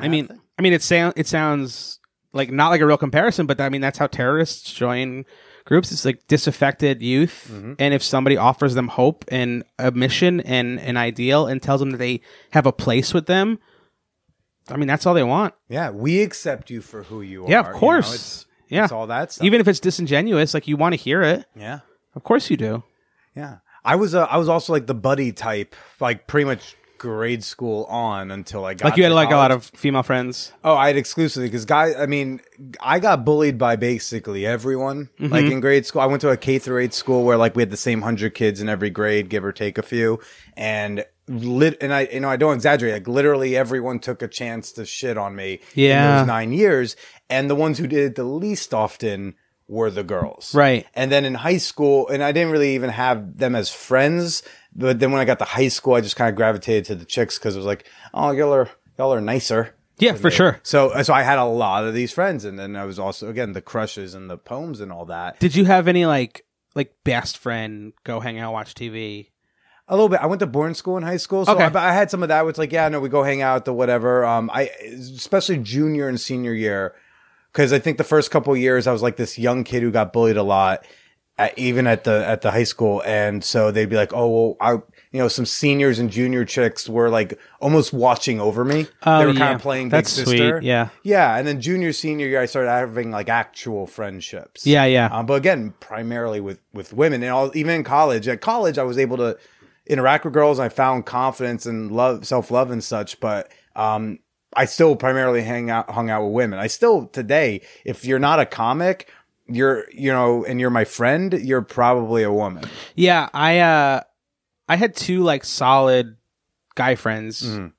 [0.00, 0.40] I mean, to.
[0.58, 2.00] I mean, it sound it sounds
[2.32, 5.26] like not like a real comparison, but I mean that's how terrorists join
[5.64, 5.92] groups.
[5.92, 7.74] It's like disaffected youth, Mm-hmm.
[7.78, 11.90] and if somebody offers them hope and a mission and an ideal and tells them
[11.92, 13.58] that they have a place with them,
[14.68, 15.54] I mean that's all they want.
[15.68, 17.50] yeah, we accept you for who you Yeah, are.
[17.50, 18.14] Yeah, of you know, course.
[18.14, 18.84] it's, Yeah.
[18.84, 19.44] it's all that stuff.
[19.44, 21.46] Even if it's disingenuous, like you want to hear it.
[21.56, 21.80] yeah.
[22.14, 22.82] Of course you do.
[23.34, 27.42] Yeah, I was uh, I was also like the buddy type, like pretty much grade
[27.42, 30.52] school on until I got Like you had like a lot of female friends.
[30.62, 32.40] oh I had exclusively because guys I mean
[32.80, 35.32] I got bullied by basically everyone Mm-hmm.
[35.32, 37.62] like in grade school I went to a K through eight school where like we
[37.62, 40.20] had the same hundred kids in every grade give or take a few
[40.56, 42.92] and lit, and I, you know, I don't exaggerate.
[42.94, 45.60] Like literally, everyone took a chance to shit on me.
[45.74, 46.02] Yeah.
[46.12, 46.94] in those nine years,
[47.30, 49.34] and the ones who did it the least often
[49.68, 50.52] were the girls.
[50.54, 50.84] Right.
[50.94, 54.42] And then in high school, and I didn't really even have them as friends.
[54.74, 57.04] But then when I got to high school, I just kind of gravitated to the
[57.04, 59.74] chicks because it was like, oh, y'all are y'all are nicer.
[59.98, 60.58] Yeah, for sure.
[60.64, 63.52] So, so I had a lot of these friends, and then I was also again
[63.52, 65.38] the crushes and the poems and all that.
[65.38, 66.44] Did you have any like
[66.74, 69.28] like best friend go hang out watch TV?
[69.88, 70.20] A little bit.
[70.20, 71.64] I went to boarding school in high school, so Okay.
[71.78, 72.46] I, I had some of that.
[72.46, 74.24] Which like, yeah, no, we go hang out the whatever.
[74.24, 76.94] Um, I especially junior and senior year,
[77.52, 79.90] because I think the first couple of years I was like this young kid who
[79.90, 80.86] got bullied a lot,
[81.42, 84.56] at, even at the at the high school, and so they'd be like, oh, well,
[84.60, 88.86] I, you know, some seniors and junior chicks were like almost watching over me.
[89.02, 89.38] Oh, they were yeah.
[89.38, 90.88] kind of playing That's big sweet, yeah.
[91.02, 94.66] yeah, and then junior senior year I started having like actual friendships.
[94.66, 95.06] Yeah, yeah.
[95.06, 98.28] Um, but again, primarily with with women, and all, even in college.
[98.28, 99.36] At college, I was able to
[99.86, 100.58] interact with girls.
[100.58, 103.18] I found confidence and love, self love, and such.
[103.20, 104.20] But um,
[104.54, 106.58] I still primarily hang out, hung out with women.
[106.58, 109.08] I still today, if you're not a comic,
[109.54, 112.64] you're you know, and you're my friend, you're probably a woman.
[112.94, 114.00] Yeah, I uh
[114.68, 116.16] I had two like solid
[116.74, 117.72] guy friends Mm.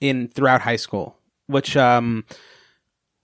[0.00, 2.24] in throughout high school, which um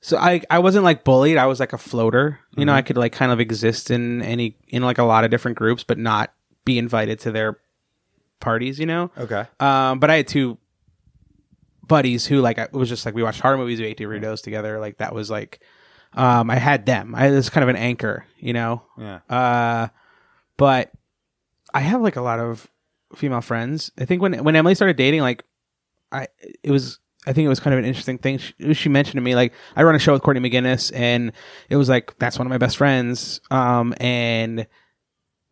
[0.01, 2.41] so I I wasn't like bullied, I was like a floater.
[2.57, 5.31] You know, I could like kind of exist in any in like a lot of
[5.31, 6.33] different groups but not
[6.65, 7.59] be invited to their
[8.41, 9.11] parties, you know?
[9.17, 9.45] Okay.
[9.61, 10.59] Um but I had two
[11.87, 14.81] buddies who like it was just like we watched horror movies, we ate Doritos together,
[14.81, 15.61] like that was like
[16.15, 17.15] um I had them.
[17.15, 18.83] I was kind of an anchor, you know?
[18.99, 19.21] Yeah.
[19.29, 19.89] Uh,
[20.57, 20.93] but
[21.75, 22.69] I have like a lot of
[23.15, 23.91] female friends.
[23.99, 25.45] I think when when Emily started dating, like
[26.11, 26.29] I
[26.63, 28.39] it was I think it was kind of an interesting thing.
[28.39, 31.33] She, she mentioned to me like I run a show with Courtney McGinnis, and
[31.69, 33.41] it was like that's one of my best friends.
[33.51, 34.67] Um, and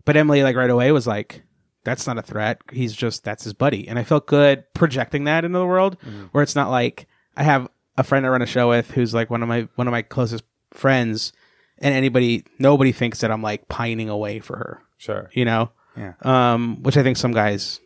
[0.05, 1.43] but Emily like right away was like.
[1.83, 2.61] That's not a threat.
[2.71, 5.97] He's just that's his buddy, and I felt good projecting that into the world,
[6.31, 7.07] where it's not like
[7.39, 9.89] I have a friend I run a show with who's like one of my one
[9.89, 11.33] of my closest friends,
[11.79, 15.31] and anybody nobody thinks that I'm like pining away for her Sure.
[15.33, 16.13] you know Yeah.
[16.23, 17.81] um which i think some guys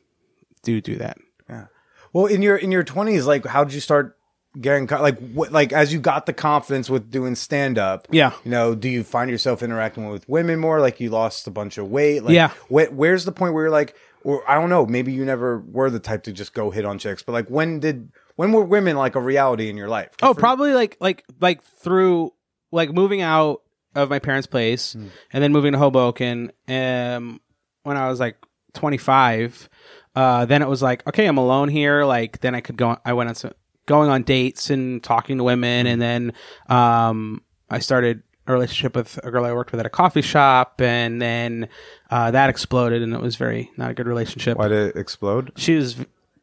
[0.62, 1.16] do do that
[1.48, 1.66] Yeah.
[2.12, 4.16] Well, in your in your twenties, like, how did you start
[4.60, 8.06] getting like what like as you got the confidence with doing stand up?
[8.10, 8.32] Yeah.
[8.44, 10.80] you know, do you find yourself interacting with women more?
[10.80, 12.22] Like, you lost a bunch of weight?
[12.22, 12.50] Like, Yeah.
[12.68, 15.90] Wh- where's the point where you're like, or I don't know, maybe you never were
[15.90, 18.96] the type to just go hit on chicks, but like, when did when were women
[18.96, 20.10] like a reality in your life?
[20.22, 22.32] oh probably like like like through
[22.74, 23.62] like moving out
[23.94, 25.10] of my parents place and
[25.42, 27.40] then moving to hoboken um
[27.84, 28.36] when i was like
[28.72, 29.68] 25
[30.16, 32.04] uh then it was like okay i'm alone here.
[32.04, 33.52] Like then i could go i went on some
[33.86, 35.86] going on dates and talking to women.
[35.86, 36.32] And then
[36.68, 40.80] um i started a relationship with a girl i worked with at a coffee shop.
[40.80, 41.68] And then
[42.10, 44.58] uh that exploded and it was very not a good relationship.
[44.58, 45.52] Why did it explode?
[45.56, 45.96] she was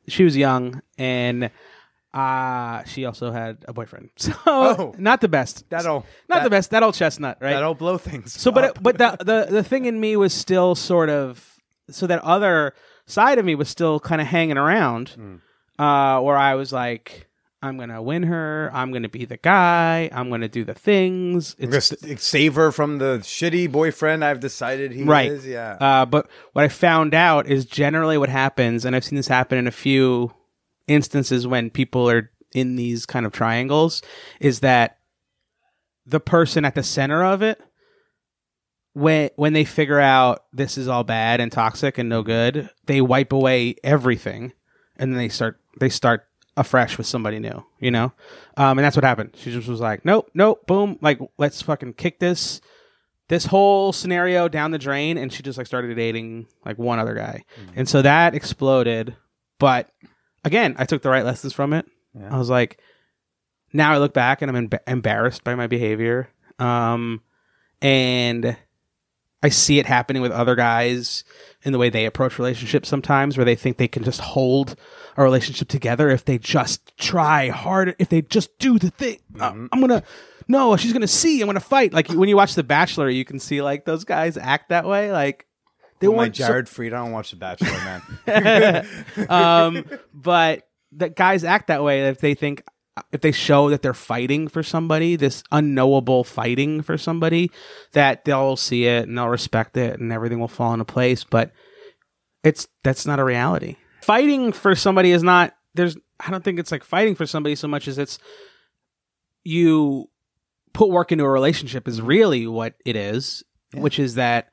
[0.08, 1.50] she was young and
[2.14, 4.96] uh she also had a boyfriend so Oh.
[4.98, 8.34] not the best That'll not that, the best that old chestnut right That'll blow things.
[8.34, 11.58] so but it, but the, the the thing in me was still sort of
[11.90, 12.74] so that other
[13.06, 15.36] side of me was still kind of hanging around Hmm.
[15.80, 17.28] uh where i was like
[17.64, 21.94] i'm gonna win her i'm gonna be the guy i'm gonna do the things it's
[21.94, 25.32] s- save her from the shitty boyfriend I've decided he Right.
[25.32, 25.46] is.
[25.48, 25.78] Yeah.
[25.80, 29.58] Uh, but what I found out is generally what happens, and I've seen this happen
[29.58, 30.32] in a few
[30.88, 34.02] instances when people are in these kind of triangles,
[34.40, 34.98] is that
[36.06, 37.62] the person at the center of it,
[38.94, 43.02] when when they figure out this is all bad and toxic and no good, they
[43.02, 44.54] wipe away everything,
[44.98, 46.28] and then they start they start
[46.58, 48.12] afresh with somebody new, you know,
[48.58, 49.32] um, and that's what happened.
[49.36, 52.60] She just was like, nope, nope, boom, like let's fucking kick this
[53.30, 55.18] this whole scenario down the drain.
[55.18, 57.46] And she just like started dating like one other guy.
[57.78, 59.16] And so that exploded
[59.58, 59.90] but
[60.44, 61.86] again i took the right lessons from it.
[62.30, 62.80] I was like
[63.74, 66.30] now i look back and i'm emb- embarrassed by my behavior.
[66.60, 67.22] Um
[67.82, 68.56] and
[69.44, 71.24] i see it happening with other guys
[71.64, 74.76] in the way they approach relationships sometimes where they think they can just hold
[75.18, 79.18] a relationship together if they just try hard if they just do the thing.
[79.40, 80.04] Uh, i'm gonna
[80.48, 81.94] no she's gonna see i'm gonna fight.
[81.94, 85.12] Like when you watch the bachelor you can see like those guys act that way.
[85.12, 85.46] Like
[86.02, 86.88] they want so- Jared Freid.
[86.88, 88.88] I don't watch The Bachelor, man.
[89.30, 92.64] um, but the guys act that way if they think
[93.12, 97.50] if they show that they're fighting for somebody, this unknowable fighting for somebody,
[97.94, 101.24] that they'll see it and they'll respect it and everything will fall into place.
[101.24, 101.52] But
[102.44, 103.78] it's that's not a reality.
[104.02, 107.68] Fighting for somebody is not there's I don't think it's like fighting for somebody so
[107.68, 108.20] much as it's
[109.44, 110.10] you
[110.74, 113.44] put work into a relationship is really what it is,
[113.74, 114.50] which is that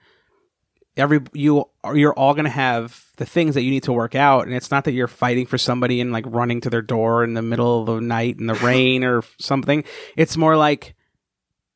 [0.99, 4.47] every you you're all going to have the things that you need to work out
[4.47, 7.35] and it's not that you're fighting for somebody and like running to their door in
[7.35, 9.85] the middle of the night in the rain or something
[10.17, 10.95] it's more like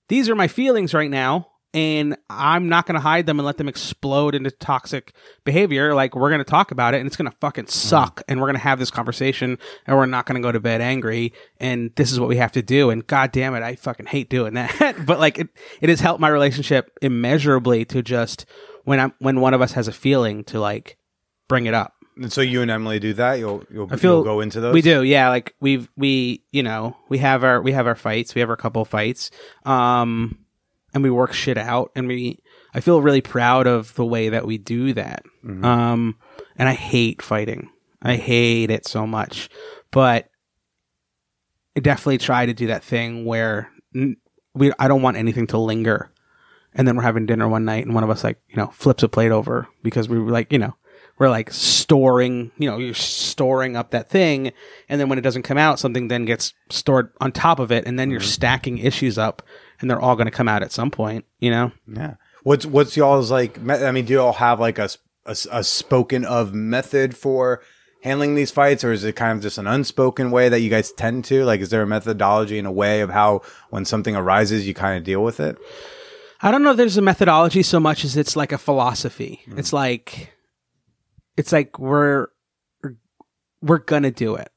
[0.09, 3.57] these are my feelings right now and I'm not going to hide them and let
[3.57, 5.15] them explode into toxic
[5.45, 5.95] behavior.
[5.95, 7.71] Like we're going to talk about it and it's going to fucking mm.
[7.71, 10.61] suck and we're going to have this conversation and we're not going to go to
[10.61, 12.91] bed angry and this is what we have to do.
[12.91, 14.97] And god damn it, I fucking hate doing that.
[15.07, 15.49] but like it,
[15.81, 18.45] it has helped my relationship immeasurably to just
[18.85, 20.97] when I'm, when one of us has a feeling to like
[21.49, 21.95] bring it up.
[22.17, 23.39] And so you and Emily do that.
[23.39, 24.75] You'll you'll, I feel you'll go into those.
[24.75, 25.31] We do, yeah.
[25.31, 28.35] Like we've we you know we have our we have our fights.
[28.35, 29.31] We have our couple fights,
[29.65, 30.39] um,
[30.93, 31.91] and we work shit out.
[31.97, 32.39] And we
[32.75, 35.25] I feel really proud of the way that we do that.
[35.65, 36.19] Um,
[36.57, 37.71] and I hate fighting.
[38.03, 39.49] I hate it so much,
[39.91, 40.29] but
[41.77, 43.71] I definitely try to do that thing where
[44.55, 46.12] we I don't want anything to linger.
[46.75, 49.03] And then we're having dinner one night, and one of us like you know flips
[49.03, 50.75] a plate over because we were like you know
[51.19, 54.53] we're like storing you know you're storing up that thing,
[54.89, 57.87] and then when it doesn't come out, something then gets stored on top of it,
[57.87, 58.29] and then you're mm-hmm.
[58.29, 59.43] stacking issues up,
[59.81, 61.25] and they're all going to come out at some point.
[61.39, 62.15] You know, Yeah.
[62.43, 63.59] What's what's y'all's like?
[63.69, 64.89] I mean, do y'all have like a
[65.27, 67.63] a spoken of method for
[68.03, 70.93] handling these fights, or is it kind of just an unspoken way that you guys
[70.93, 71.45] tend to?
[71.45, 74.99] Like, is there a methodology and a way of how when something arises, you kind
[74.99, 75.57] of deal with it?
[76.43, 79.43] I don't know if there's a methodology so much as it's like a philosophy.
[79.47, 79.59] Mm-hmm.
[79.59, 80.35] It's like
[81.37, 82.29] it's like we're
[83.63, 84.51] we're gonna do it.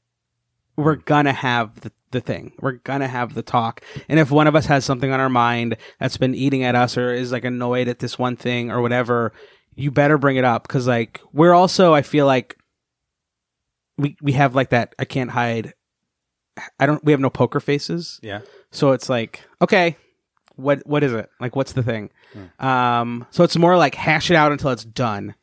[0.76, 1.04] We're mm-hmm.
[1.04, 2.52] gonna have the, the thing.
[2.60, 3.82] We're gonna have the talk.
[4.08, 6.98] And if one of us has something on our mind that's been eating at us
[6.98, 9.32] or is like annoyed at this one thing or whatever,
[9.76, 12.56] you better bring it up because like we're also I feel like
[13.96, 15.72] we we have like that I can't hide
[16.80, 18.18] I don't we have no poker faces.
[18.22, 18.40] Yeah.
[18.72, 19.96] So it's like, okay,
[20.56, 21.30] what what is it?
[21.40, 22.10] Like what's the thing?
[22.58, 25.34] Um so it's more like hash it out until it's done.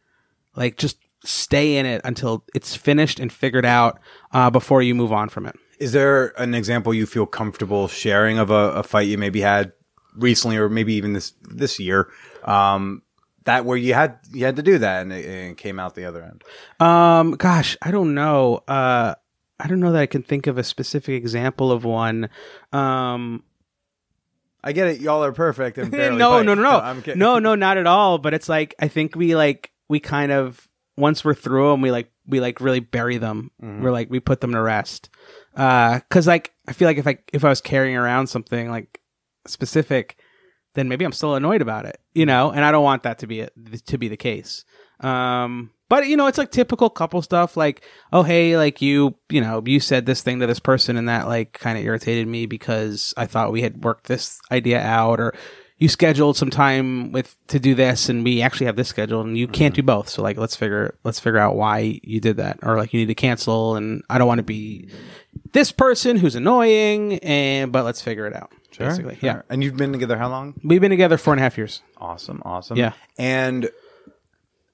[0.55, 3.99] Like just stay in it until it's finished and figured out
[4.33, 5.55] uh before you move on from it.
[5.79, 9.73] Is there an example you feel comfortable sharing of a, a fight you maybe had
[10.15, 12.09] recently, or maybe even this this year?
[12.43, 13.01] Um,
[13.45, 15.95] that where you had you had to do that and it, and it came out
[15.95, 16.43] the other end.
[16.79, 18.63] Um gosh, I don't know.
[18.67, 19.15] Uh
[19.59, 22.29] I don't know that I can think of a specific example of one.
[22.71, 23.43] Um
[24.63, 25.01] I get it.
[25.01, 26.17] Y'all are perfect and no, fight.
[26.17, 27.19] no, no, no, I'm kidding.
[27.19, 28.17] no, no, not at all.
[28.17, 31.91] But it's like I think we like we kind of once we're through them, we
[31.91, 33.51] like we like really bury them.
[33.61, 33.83] Mm-hmm.
[33.83, 35.09] We're like we put them to rest.
[35.55, 39.01] Uh, cause like I feel like if I if I was carrying around something like
[39.45, 40.17] specific,
[40.75, 42.51] then maybe I'm still annoyed about it, you know.
[42.51, 43.53] And I don't want that to be it
[43.87, 44.65] to be the case.
[44.99, 47.55] Um, but you know, it's like typical couple stuff.
[47.55, 51.07] Like, oh hey, like you, you know, you said this thing to this person, and
[51.07, 55.19] that like kind of irritated me because I thought we had worked this idea out,
[55.19, 55.35] or
[55.77, 59.37] you scheduled some time with to do this, and we actually have this scheduled, and
[59.37, 59.81] you can't mm-hmm.
[59.81, 60.09] do both.
[60.09, 63.09] So like, let's figure let's figure out why you did that, or like you need
[63.09, 64.89] to cancel, and I don't want to be
[65.51, 68.51] this person who's annoying, and but let's figure it out.
[68.71, 69.29] Sure, basically, sure.
[69.29, 69.41] yeah.
[69.47, 70.59] And you've been together how long?
[70.63, 71.83] We've been together four and a half years.
[71.97, 72.77] Awesome, awesome.
[72.77, 72.93] Yeah.
[73.19, 73.69] And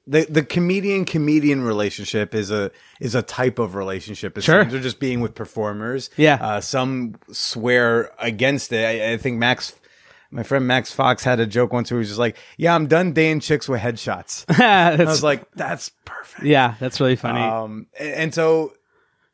[0.10, 4.38] the the comedian comedian relationship is a is a type of relationship.
[4.38, 4.66] It Sure.
[4.66, 6.10] they're just being with performers.
[6.18, 6.36] Yeah.
[6.41, 8.86] Uh, some swear against it.
[8.86, 9.76] I, I think Max.
[10.32, 12.86] My friend Max Fox had a joke once where he was just like, "Yeah, I'm
[12.86, 17.41] done dating chicks with headshots." I was like, "That's perfect." yeah, that's really funny.
[17.41, 18.74] Um, and, and so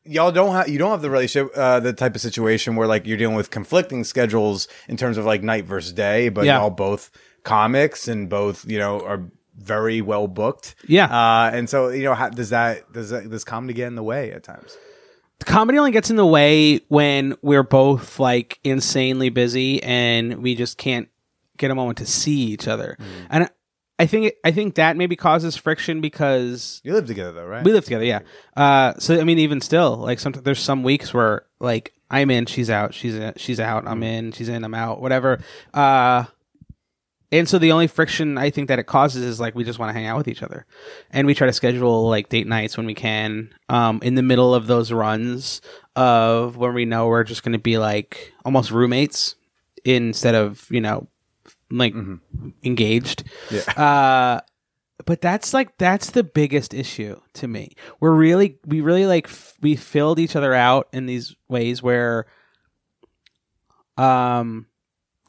[0.05, 3.05] y'all don't have you don't have the relationship, uh, the type of situation where like
[3.05, 6.59] you're dealing with conflicting schedules in terms of like night versus day, but Yeah.
[6.59, 7.11] y'all both
[7.43, 9.21] comics and both you know are
[9.57, 10.75] very well booked.
[10.87, 11.05] Yeah.
[11.05, 14.03] Uh, and so you know, how, does that does that does comedy get in the
[14.03, 14.77] way at times?
[15.39, 20.55] The comedy only gets in the way when we're both like insanely busy and we
[20.55, 21.09] just can't
[21.57, 22.97] get a moment to see each other.
[23.29, 23.49] And
[23.97, 27.63] I think I think that maybe causes friction because You live together though, right?
[27.63, 28.19] we live together, yeah.
[28.55, 32.45] Uh, so I mean, even still, like some there's some weeks where like I'm in,
[32.45, 35.39] she's out, she's in, she's out, I'm in, she's in, I'm out, whatever.
[35.73, 36.25] Uh,
[37.31, 39.89] and so the only friction I think that it causes is like we just want
[39.89, 40.65] to hang out with each other,
[41.11, 43.53] and we try to schedule like date nights when we can.
[43.69, 45.61] Um, in the middle of those runs
[45.95, 49.35] of when we know we're just going to be like almost roommates
[49.83, 51.07] instead of you know
[51.71, 51.93] like
[52.63, 53.23] engaged.
[53.51, 53.61] Yeah.
[53.77, 54.41] Uh,
[55.05, 57.75] but that's like that's the biggest issue to me.
[57.99, 62.25] We're really we really like f- we filled each other out in these ways where
[63.97, 64.67] um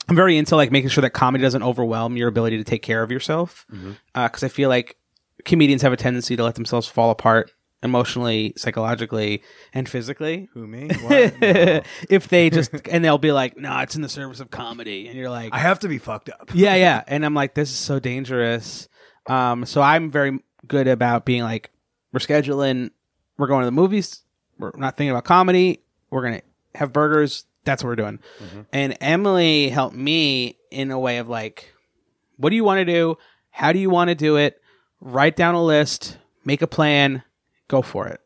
[0.09, 3.03] I'm very into like making sure that comedy doesn't overwhelm your ability to take care
[3.03, 3.67] of yourself.
[4.15, 4.97] Because I feel like
[5.45, 7.51] comedians have a tendency to let themselves fall apart
[7.83, 9.43] emotionally, psychologically,
[9.73, 10.49] and physically.
[10.55, 10.89] Who me?
[11.03, 11.41] What?
[11.41, 11.81] No.
[12.11, 15.17] if they just and they'll be like, "No, it's in the service of comedy," and
[15.17, 16.51] you're like, I have to be fucked up.
[16.55, 17.03] yeah, yeah.
[17.07, 18.89] And I'm like, this is so dangerous.
[19.27, 21.71] Um, so I'm very good about being like,
[22.13, 22.91] we're scheduling,
[23.39, 24.23] we're going to the movies,
[24.59, 25.81] we're not thinking about comedy,
[26.11, 26.43] we're gonna
[26.75, 27.45] have burgers.
[27.67, 28.21] That's what we're doing.
[28.73, 31.71] And Emily helped me in a way of like,
[32.39, 33.17] what do you want to do?
[33.51, 34.61] How do you want to do it?
[35.01, 37.23] Write down a list, make a plan,
[37.69, 38.21] go for it.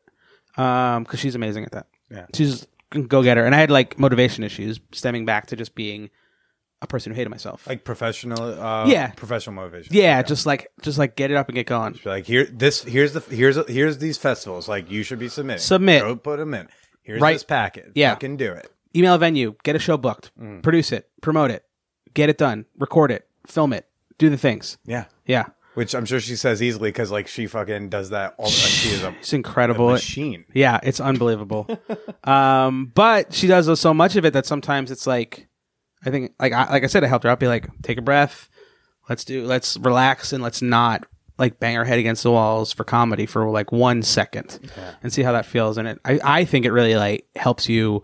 [0.56, 1.86] Um, because she's amazing at that.
[2.10, 2.26] Yeah.
[2.34, 2.66] she's
[3.08, 3.44] go getter.
[3.44, 6.10] And I had like motivation issues stemming back to just being
[6.82, 7.66] a person who hated myself.
[7.66, 9.10] Like professional, uh, Yeah.
[9.12, 9.94] professional motivation.
[9.94, 11.98] yeah, just like just like get it up and get going.
[12.04, 14.68] Like here, this here's the here's here's these festivals.
[14.68, 15.60] Like you should be submitting.
[15.60, 16.02] Submit.
[16.02, 16.68] Go put them in.
[17.02, 17.32] Here's Right.
[17.34, 17.92] this packet.
[17.94, 18.14] Yeah.
[18.16, 18.70] can do it.
[18.94, 20.62] Email a venue, get a show booked, Mm.
[20.62, 21.64] produce it, promote it,
[22.14, 23.86] get it done, record it, film it,
[24.18, 24.78] do the things.
[24.84, 25.04] Yeah.
[25.26, 28.46] Yeah, Which I'm sure she says easily because like she fucking does that all.
[28.46, 29.90] The like, she is a, it's a incredible.
[29.90, 30.44] machine.
[30.52, 31.68] Yeah, it's unbelievable.
[32.24, 35.46] um, but she does so much of it that sometimes it's like,
[36.04, 37.38] I think, like I, like I said, I helped her out.
[37.40, 38.48] Be like, take a breath.
[39.08, 39.44] Let's do.
[39.44, 41.06] Let's relax and let's not
[41.38, 44.58] like bang our head against the walls for comedy for like one second
[45.02, 45.78] and see how that feels.
[45.78, 48.02] And it, I, I think it really like helps you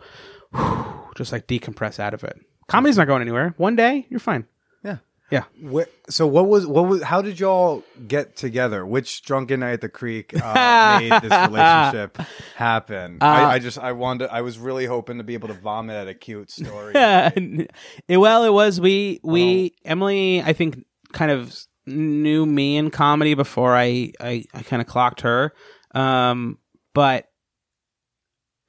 [1.16, 2.38] just like decompress out of it.
[2.68, 3.54] Comedy's not going anywhere.
[3.57, 4.46] One day you're fine.
[4.84, 4.98] Yeah.
[5.30, 5.44] Yeah.
[5.72, 8.84] Wh- so what was what was how did y'all get together?
[8.84, 12.18] Which drunken night at the creek uh, made this relationship
[12.57, 13.18] happen?
[13.20, 15.96] Uh, I, I just I wanted I was really hoping to be able to vomit
[15.96, 16.92] at a cute story.
[16.96, 20.42] it, well, it was we we Emily.
[20.42, 25.20] I think kind of knew me in comedy before I I, I kind of clocked
[25.20, 25.52] her,
[25.94, 26.59] um,
[26.94, 27.28] but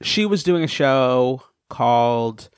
[0.03, 2.49] she was doing a show called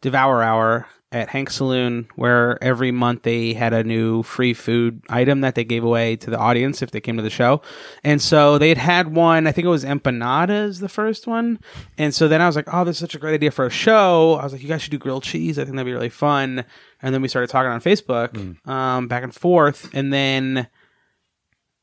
[0.00, 5.40] Devour Hour at Hank Saloon, where every month they had a new free food item
[5.40, 7.62] that they gave away to the audience if they came to the show.
[8.04, 11.58] And so they had had one, I think it was empanadas, the first one.
[11.98, 13.70] And so then I was like, oh, this is such a great idea for a
[13.70, 14.34] show.
[14.34, 15.58] I was like, you guys should do grilled cheese.
[15.58, 16.64] I think that'd be really fun.
[17.02, 18.36] And then we started talking on Facebook,
[18.68, 19.90] um, back and forth.
[19.92, 20.68] And then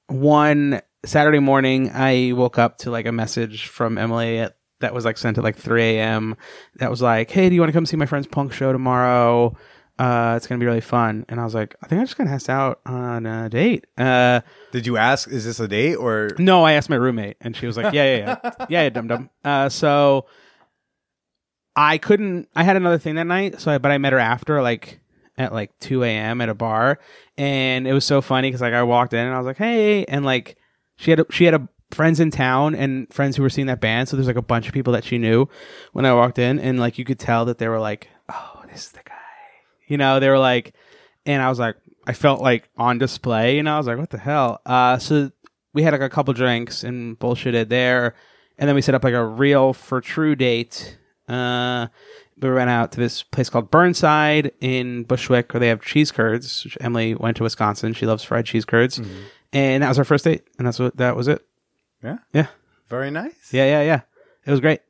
[0.08, 5.06] one Saturday morning, I woke up to like a message from Emily at, that was
[5.06, 6.36] like sent at like 3 a.m.
[6.76, 9.56] That was like, "Hey, do you want to come see my friend's punk show tomorrow?
[10.00, 12.32] Uh, it's gonna be really fun." And I was like, "I think I'm just gonna
[12.32, 15.28] ask out on a date." Uh, Did you ask?
[15.30, 16.30] Is this a date or?
[16.38, 19.08] no, I asked my roommate, and she was like, "Yeah, yeah, yeah, yeah, yeah, dum
[19.08, 20.26] dum." Uh, so
[21.76, 22.50] I couldn't.
[22.56, 25.00] I had another thing that night, so I, but I met her after, like
[25.38, 26.42] at like 2 a.m.
[26.42, 27.00] at a bar,
[27.38, 30.06] and it was so funny because like I walked in and I was like, "Hey,"
[30.06, 30.58] and like
[30.98, 33.82] she had a, she had a friends in town and friends who were seeing that
[33.82, 35.48] band, so there's like a bunch of people that she knew
[35.94, 38.86] when I walked in, and like you could tell that they were like, "Oh, this
[38.86, 39.14] is the guy,"
[39.88, 40.74] you know, they were like,
[41.26, 41.76] and I was like,
[42.06, 45.32] I felt like on display, you know, I was like, "What the hell?" Uh, so
[45.74, 48.16] we had like a couple drinks and bullshitted there,
[48.58, 50.98] and then we set up like a real for true date.
[51.28, 51.88] Uh,
[52.40, 56.64] we went out to this place called Burnside in Bushwick, where they have cheese curds.
[56.64, 59.00] Which Emily went to Wisconsin; she loves fried cheese curds,
[59.54, 61.47] and that was our first date, and that's what that was it.
[62.04, 62.18] Yeah.
[62.34, 62.48] Yeah,
[62.90, 63.52] Very nice.
[63.52, 64.02] yeah, yeah, yeah.
[64.46, 64.82] It was great.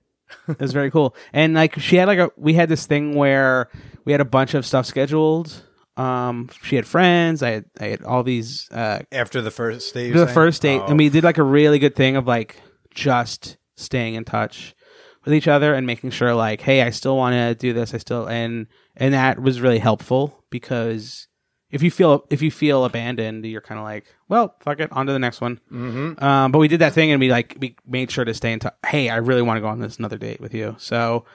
[0.48, 3.70] it was very cool, and like she had like a we had this thing where
[4.06, 5.64] we had a bunch of stuff scheduled.
[5.96, 7.42] Um, she had friends.
[7.42, 10.12] I had I had all these uh After the first date.
[10.12, 10.34] the saying?
[10.34, 10.88] first date, Oh.
[10.88, 12.62] and we did like a really good thing of like
[12.94, 14.76] just staying in touch
[15.24, 17.94] with each other and making sure like, hey, I still want to do this.
[17.94, 21.27] I still and and that was really helpful because
[21.72, 25.06] if you feel if you feel abandoned, you're kind of like, well, fuck it, on
[25.06, 25.60] to the next one.
[25.72, 26.24] Mm-hmm.
[26.24, 28.60] Um, but we did that thing and we like we made sure to stay in
[28.60, 28.76] touch.
[28.86, 30.76] Hey, I really want to go on this another date with you.
[30.80, 31.26] So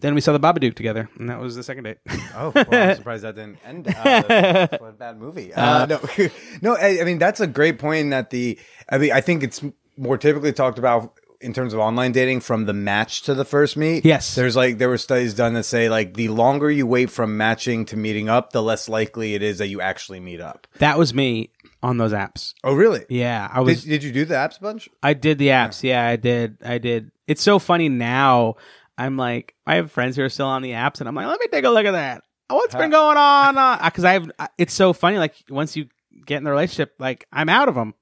[0.00, 1.98] then we saw the Babadook together, and that was the second date.
[2.36, 3.88] Oh, well, I'm surprised that didn't end.
[3.88, 5.52] Uh, what a bad movie.
[5.52, 6.00] Uh, no,
[6.62, 6.76] no.
[6.76, 8.10] I, I mean, that's a great point.
[8.10, 8.58] That the,
[8.88, 9.62] I mean, I think it's
[9.96, 13.76] more typically talked about in terms of online dating from the match to the first
[13.76, 14.04] meet.
[14.04, 14.34] Yes.
[14.34, 17.84] there's like there were studies done that say like the longer you wait from matching
[17.86, 20.66] to meeting up, the less likely it is that you actually meet up.
[20.78, 21.50] that was me
[21.82, 22.54] on those apps.
[22.64, 23.04] Oh, really?
[23.08, 23.84] Yeah, I was.
[23.84, 24.88] Did, did you do the apps bunch?
[25.02, 25.82] I did the apps.
[25.84, 26.58] Yeah, I did.
[26.64, 27.12] I did.
[27.28, 28.56] It's so funny now.
[28.96, 31.38] I'm like, I have friends who are still on the apps, and I'm like, let
[31.38, 32.24] me take a look at that.
[32.50, 33.56] What's been going on?
[33.56, 34.28] Uh, because I have.
[34.40, 35.18] Uh, it's so funny.
[35.18, 35.86] Like once you
[36.26, 37.94] get in the relationship, like I'm out of them,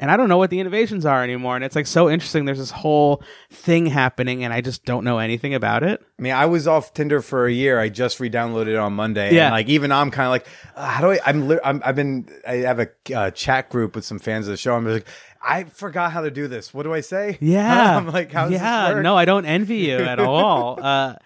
[0.00, 1.56] and I don't know what the innovations are anymore.
[1.56, 2.46] And it's like so interesting.
[2.46, 6.02] There's this whole thing happening, and I just don't know anything about it.
[6.18, 7.78] I mean, I was off Tinder for a year.
[7.78, 9.34] I just re-downloaded it on Monday.
[9.34, 9.46] Yeah.
[9.46, 11.18] And like, even I'm kind of like, uh, how do I?
[11.26, 11.82] I'm, li- I'm.
[11.84, 12.26] I've been.
[12.48, 14.74] I have a uh, chat group with some fans of the show.
[14.74, 15.06] I'm like,
[15.42, 16.72] I forgot how to do this.
[16.72, 17.36] What do I say?
[17.50, 18.88] Yeah, I'm like, how does yeah.
[18.88, 19.02] this work?
[19.02, 20.82] No, I don't envy you at all.
[20.82, 21.16] Uh,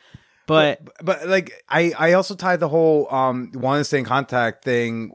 [0.47, 4.65] but but like, I I also tie the whole um want to stay in contact
[4.65, 5.13] thing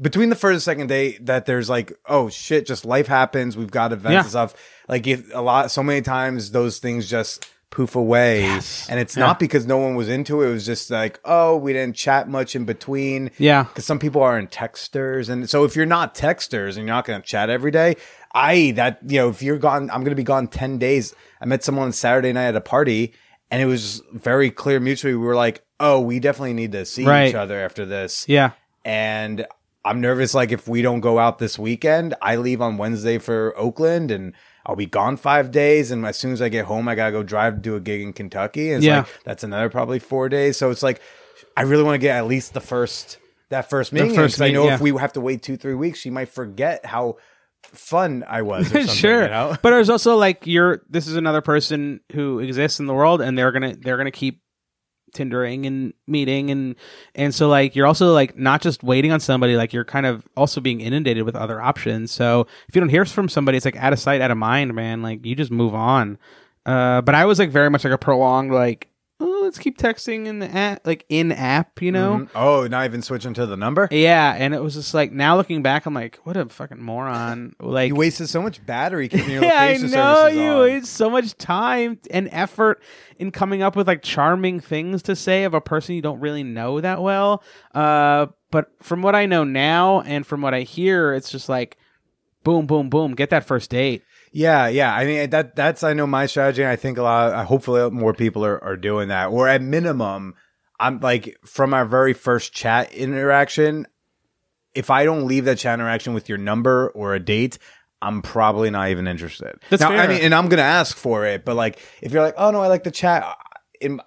[0.00, 3.70] between the first and second date that there's like oh shit just life happens we've
[3.70, 4.20] got events Yeah.
[4.20, 4.54] and stuff
[4.88, 8.42] like if a lot so many times those things just poof away.
[8.42, 8.86] Yes.
[8.88, 9.24] And it's Yeah.
[9.26, 10.48] not because no one was into it.
[10.48, 13.32] It was just like, oh, we didn't chat much in between.
[13.38, 13.64] Yeah.
[13.64, 15.28] Because some people aren't texters.
[15.28, 17.96] And so if you're not texters and you're not going to chat every day,
[18.32, 21.12] I, that, you know, if you're gone, I'm going to be gone 10 days.
[21.40, 23.12] I met someone on Saturday night at a party
[23.50, 25.14] and it was very clear mutually.
[25.14, 27.28] We were like, oh, we definitely need to see Right.
[27.28, 28.26] each other after this.
[28.28, 28.52] Yeah.
[28.84, 29.44] And
[29.86, 30.34] I'm nervous.
[30.34, 34.34] Like if we don't go out this weekend, I leave on Wednesday for Oakland and
[34.66, 35.90] I'll be gone five days.
[35.92, 38.00] And as soon as I get home, I gotta go drive to do a gig
[38.02, 38.68] in Kentucky.
[38.70, 38.98] And it's Yeah.
[38.98, 40.56] like that's another probably four days.
[40.56, 41.00] So it's like
[41.56, 43.18] I really want to get at least the first
[43.50, 44.10] that first meeting.
[44.10, 44.74] in, first 'cause I know yeah.
[44.74, 47.16] if we have to wait two three weeks, she might forget how
[47.62, 48.66] fun I was.
[48.70, 49.56] Or something, sure you know?
[49.62, 53.38] but there's also like you're this is another person who exists in the world and
[53.38, 54.40] they're gonna they're gonna keep
[55.16, 56.76] tindering and meeting and
[57.14, 60.26] and so like you're also like not just waiting on somebody like you're kind of
[60.36, 62.10] also being inundated with other options.
[62.12, 64.74] So if you don't hear from somebody it's like out of sight out of mind
[64.74, 65.02] man.
[65.02, 66.18] Like you just move on.
[66.64, 68.88] Uh but i was like very much like a prolonged like
[69.46, 72.28] let's keep texting in the app like in app you know Mhm.
[72.34, 73.88] Oh, not even switching to the number.
[73.90, 77.54] yeah and it was just like now looking back i'm like what a fucking moron
[77.60, 80.60] like You wasted so much battery keeping your yeah, I know you on.
[80.60, 82.82] waste so much time and effort
[83.18, 86.42] in coming up with like charming things to say of a person you don't really
[86.42, 87.42] know that well.
[87.74, 91.78] Uh, but from what I know now and from what I hear, it's just like
[92.46, 94.04] boom, boom, boom, get that first date.
[94.30, 94.94] Yeah, yeah.
[94.94, 96.62] I mean that that's I know my strategy.
[96.62, 97.32] and I think a lot.
[97.32, 99.26] Of, hopefully, more people are, are doing that.
[99.26, 100.34] Or at minimum,
[100.78, 103.86] I'm like from our very first chat interaction.
[104.76, 107.58] If I don't leave that chat interaction with your number or a date,
[108.00, 109.58] I'm probably not even interested.
[109.68, 111.44] That's now, I mean, and I'm gonna ask for it.
[111.44, 113.24] But like, if you're like, oh no, I like the chat.
[113.24, 113.34] Uh,
[113.80, 114.04] in, uh,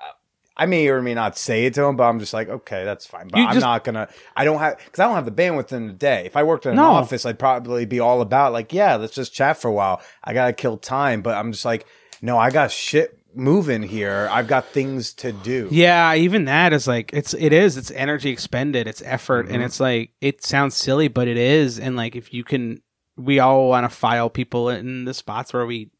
[0.59, 3.05] I may or may not say it to him, but I'm just like, okay, that's
[3.05, 3.29] fine.
[3.29, 4.07] But You I'm just- not gonna.
[4.35, 6.23] I don't have because I don't have the bandwidth in the day.
[6.25, 6.83] If I worked in an No.
[6.91, 10.01] office, I'd probably be all about like, yeah, let's just chat for a while.
[10.23, 11.85] I gotta kill time, but I'm just like,
[12.21, 14.27] no, I got shit moving here.
[14.31, 15.67] I've got things to do.
[15.71, 19.55] Yeah, even that is like it's it is it's energy expended, it's effort, Mm-hmm.
[19.55, 21.79] and it's like it sounds silly, but it is.
[21.79, 22.81] And like if you can,
[23.15, 25.91] we all want to file people in the spots where we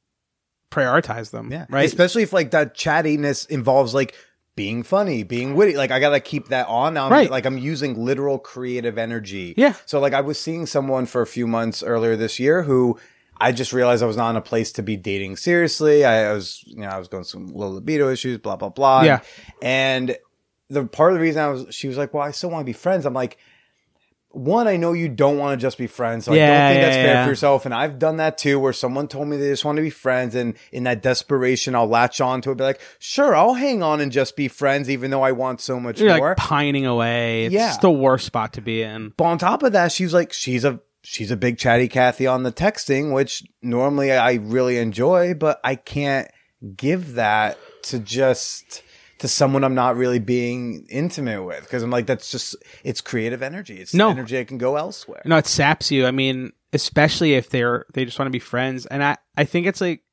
[0.72, 1.52] prioritize them.
[1.52, 1.66] Yeah.
[1.70, 1.86] right.
[1.86, 4.16] Especially if like that chattiness involves like
[4.60, 5.78] being funny, being witty.
[5.78, 6.96] Like I gotta keep that on.
[6.96, 7.32] Now I'm, Right.
[7.32, 9.54] Like I'm using literal creative energy.
[9.56, 9.74] Yeah.
[9.86, 13.00] So like I was seeing someone for a few months earlier this year who
[13.38, 16.04] I just realized I was not in a place to be dating seriously.
[16.04, 19.04] I, was, you know, I was going through some low libido issues, blah, blah, blah.
[19.04, 19.22] Yeah.
[19.62, 20.18] And
[20.70, 22.66] the part of the reason I was, she was like, well, I still want to
[22.66, 23.06] be friends.
[23.06, 23.38] I'm like,
[24.32, 26.26] one, I know you don't want to just be friends.
[26.26, 27.24] So I don't think yeah, that's fair yeah.
[27.24, 27.66] for yourself.
[27.66, 30.36] And I've done that too, where someone told me they just want to be friends.
[30.36, 34.02] And in that desperation, I'll latch on to it, be like, sure, I'll hang on
[34.02, 36.30] and just be friends, even though I want so much You're more.
[36.30, 37.46] like pining away.
[37.46, 37.76] It's Yeah.
[37.82, 39.14] the worst spot to be in.
[39.18, 42.44] But on top of that, she's like, she's a she's a big chatty Cathy on
[42.44, 46.30] the texting, which normally I really enjoy, but I can't
[46.76, 48.84] give that to just
[49.20, 53.42] to someone I'm not really being intimate with because I'm like, that's just it's creative
[53.42, 53.80] energy.
[53.80, 54.10] It's No.
[54.10, 55.22] energy I can go elsewhere.
[55.26, 56.06] No, it saps you.
[56.06, 58.86] I mean, especially if they're they just want to be friends.
[58.86, 60.04] And I I think it's like,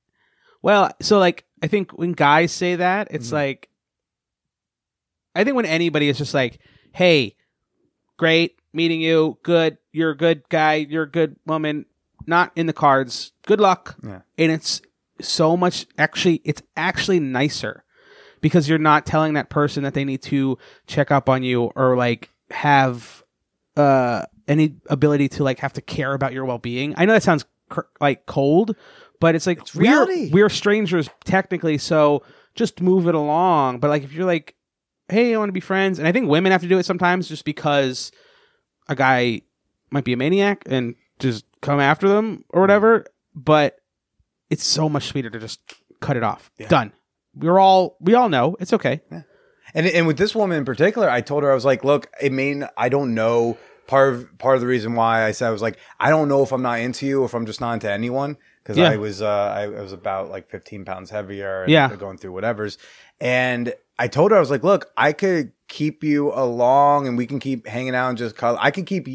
[0.62, 3.36] well, so like I think when guys say that, it's mm-hmm.
[3.36, 3.68] like,
[5.34, 6.58] I think when anybody is just like,
[6.92, 7.36] hey,
[8.16, 11.86] great meeting you, good, you're a good guy, you're a good woman,
[12.26, 13.32] not in the cards.
[13.46, 13.96] Good luck.
[14.02, 14.20] Yeah.
[14.36, 14.82] And it's
[15.20, 17.84] so much actually, it's actually nicer
[18.46, 21.96] because you're not telling that person that they need to check up on you or
[21.96, 23.24] like have
[23.76, 26.94] uh any ability to like have to care about your well-being.
[26.96, 28.76] I know that sounds cr- like cold,
[29.18, 30.30] but it's like reality.
[30.30, 32.22] we're we're strangers technically, so
[32.54, 33.80] just move it along.
[33.80, 34.54] But like if you're like,
[35.08, 37.28] "Hey, I want to be friends." And I think women have to do it sometimes
[37.28, 38.12] just because
[38.88, 39.40] a guy
[39.90, 43.80] might be a maniac and just come after them or whatever, but
[44.50, 45.58] it's so much sweeter to just
[45.98, 46.52] cut it off.
[46.68, 46.92] Done.
[47.36, 48.56] We're all we all know.
[48.60, 49.00] It's okay.
[49.74, 52.28] And and with this woman in particular, I told her I was like, look, I
[52.30, 53.58] mean, I don't know.
[53.86, 56.42] Part of part of the reason why I said I was like, I don't know
[56.42, 58.90] if I'm not into you, or if I'm just not into anyone, because Yeah.
[58.90, 61.94] I was uh, I, was about like 15 pounds heavier, and Yeah.
[61.94, 62.78] going through whatever's.
[63.20, 67.26] And I told her I was like, look, I could keep you along, and we
[67.26, 68.58] can keep hanging out and just cuddle.
[68.60, 69.06] I could keep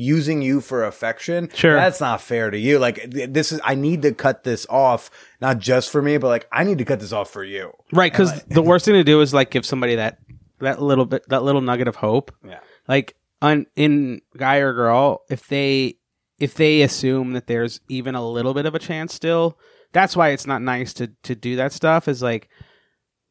[0.00, 1.50] using you for affection.
[1.54, 1.76] Sure.
[1.76, 2.78] that's not fair to you.
[2.78, 6.28] Like th- this is, I need to cut this off, not just for me, but
[6.28, 7.72] like I need to cut this off for you.
[7.92, 10.18] Right, because the worst thing to do is like give somebody that
[10.60, 12.32] that little bit that little nugget of hope.
[12.44, 12.60] Yeah.
[12.88, 15.96] Like on in guy or girl, if they
[16.38, 19.58] if they assume that there's even a little bit of a chance still,
[19.92, 22.08] that's why it's not nice to to do that stuff.
[22.08, 22.48] Is like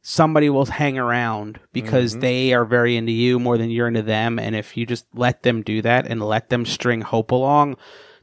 [0.09, 2.21] somebody will hang around because mm-hmm.
[2.21, 5.43] they are very into you more than you're into them, and if you just let
[5.43, 7.77] them do that and let them string hope along,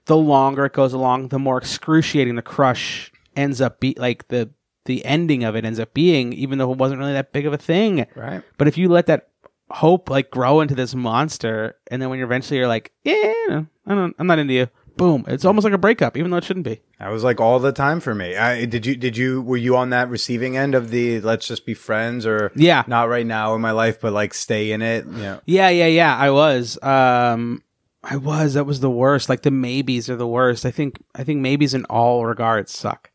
[0.07, 4.51] the longer it goes along, the more excruciating the crush ends up be like the
[4.87, 7.53] the ending of it ends up being, even though it wasn't really that big of
[7.53, 8.05] a thing.
[8.16, 8.43] Right.
[8.59, 9.28] But if you let that
[9.70, 13.95] hope like grow into this monster, and then when you're eventually you're like, yeah, I
[13.95, 14.68] don't, I'm not into you.
[14.97, 15.25] Boom!
[15.29, 16.81] It's almost like a breakup, even though it shouldn't be.
[16.99, 18.35] That was like all the time for me.
[18.37, 21.67] I, did you did you were you on that receiving end of the let's just
[21.67, 22.83] be friends or Yeah.
[22.87, 25.07] not right now in my life but like stay in it?
[25.07, 25.41] Yeah.
[25.45, 26.17] Yeah, yeah, yeah.
[26.17, 26.83] I was.
[26.83, 27.63] Um,
[28.03, 28.55] I was.
[28.55, 29.29] That was the worst.
[29.29, 30.65] Like the maybes are the worst.
[30.65, 31.03] I think.
[31.15, 33.11] I think maybes in all regards suck.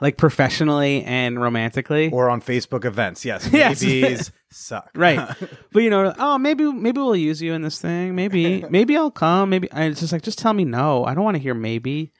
[0.00, 0.04] Yeah.
[0.04, 2.10] Like professionally and romantically.
[2.10, 3.24] Or on Facebook events.
[3.24, 3.48] Yes.
[3.52, 3.82] Yes.
[3.82, 4.90] Maybes suck.
[4.96, 5.34] right.
[5.72, 8.14] but you know, oh, maybe maybe we'll use you in this thing.
[8.14, 9.50] Maybe maybe I'll come.
[9.50, 11.04] Maybe and it's just like just tell me no.
[11.04, 12.12] I don't want to hear maybe.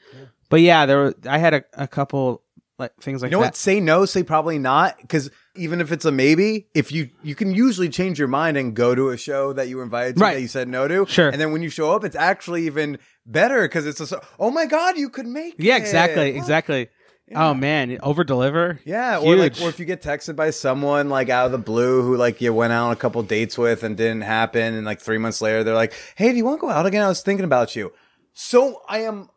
[0.50, 1.14] But yeah, there were.
[1.28, 2.42] I had a, a couple
[2.78, 3.48] like things like You know that.
[3.48, 3.56] what?
[3.56, 4.98] Say no, say probably not.
[5.00, 8.74] Because even if it's a maybe, if you you can usually change your mind and
[8.74, 10.34] go to a show that you were invited to Right.
[10.34, 11.06] that you said no to.
[11.06, 11.28] Sure.
[11.28, 14.50] And then when you show up, it's actually even better because it's a so, oh
[14.50, 15.80] my god, you could make Yeah, it.
[15.80, 16.38] exactly, What?
[16.38, 16.88] exactly.
[17.34, 18.80] Oh man, over deliver.
[18.84, 22.02] Yeah, or like, or if you get texted by someone like out of the blue
[22.02, 25.00] who like you went out on a couple dates with and didn't happen, and like
[25.00, 27.02] three months later they're like, "Hey, do you want to go out again?
[27.02, 27.92] I was thinking about you."
[28.34, 29.30] So I am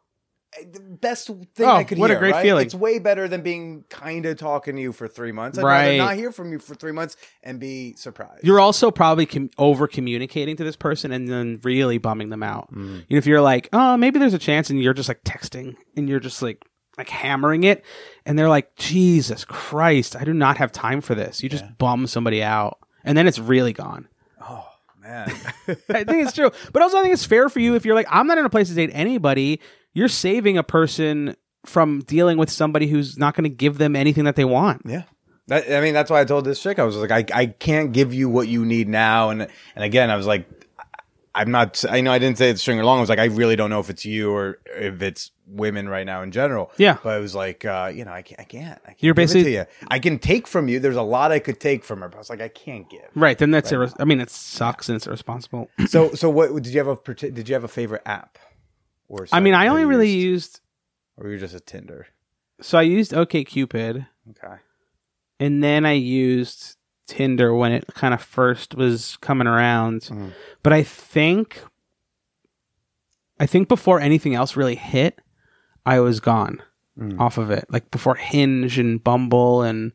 [0.59, 2.41] eh, the best thing Oh, I could what a great right?
[2.41, 2.65] feeling.
[2.65, 5.57] It's way better than being kind of talking to you for three months.
[5.57, 5.97] I'd rather Right.
[5.97, 8.43] not hear from you for three months and be surprised.
[8.43, 12.69] You're also probably com- over communicating to this person and then really bumming them out.
[12.73, 13.05] Mm.
[13.07, 15.75] You know, if you're like, oh, maybe there's a chance, and you're just like texting
[15.95, 16.65] and you're just like
[16.97, 17.85] like hammering it,
[18.25, 21.43] and they're like, Jesus Christ, I do not have time for this.
[21.43, 24.07] You just bum somebody out, and then it's really gone.
[24.41, 24.67] Oh
[25.01, 25.29] man.
[25.89, 28.07] I think it's true, but also I think it's fair for you if you're like,
[28.09, 29.61] I'm not in a place to date anybody.
[29.93, 31.35] You're saving a person
[31.65, 34.81] from dealing with somebody who's not going to give them anything that they want.
[34.85, 35.03] Yeah.
[35.47, 37.93] That, I mean, that's why I told this chick, I was like, I, I can't
[37.93, 39.29] give you what you need now.
[39.29, 40.45] And, and again, I was like,
[41.37, 42.97] I'm not, I know I didn't say it's string along.
[42.97, 46.05] I was like, I really don't know if it's you or if it's women right
[46.05, 46.71] now in general.
[46.77, 46.97] Yeah.
[47.03, 49.53] But I was like, uh, you know, I can't, I can't, I can't You're basically-
[49.53, 49.65] you.
[49.89, 50.79] I can take from you.
[50.79, 53.07] There's a lot I could take from her, but I was like, I can't give.
[53.13, 55.69] Right, then that's irre- I mean, it sucks and it's irresponsible.
[55.87, 58.37] So, so what, did you have a, did you have a favorite app?
[59.07, 60.53] Or I mean, I only you really used?
[60.55, 60.61] used
[61.17, 62.07] or you're just a Tinder?
[62.61, 64.55] so I used OKCupid, Okay.
[65.39, 66.76] and then I used
[67.07, 70.01] Tinder when it kind of first was coming around.
[70.01, 70.33] Mhm.
[70.63, 71.61] But I think,
[73.39, 75.19] I think before anything else really hit,
[75.85, 76.61] I was gone
[76.99, 77.19] Mm.
[77.19, 77.65] off of it.
[77.69, 79.91] Like before Hinge and Bumble and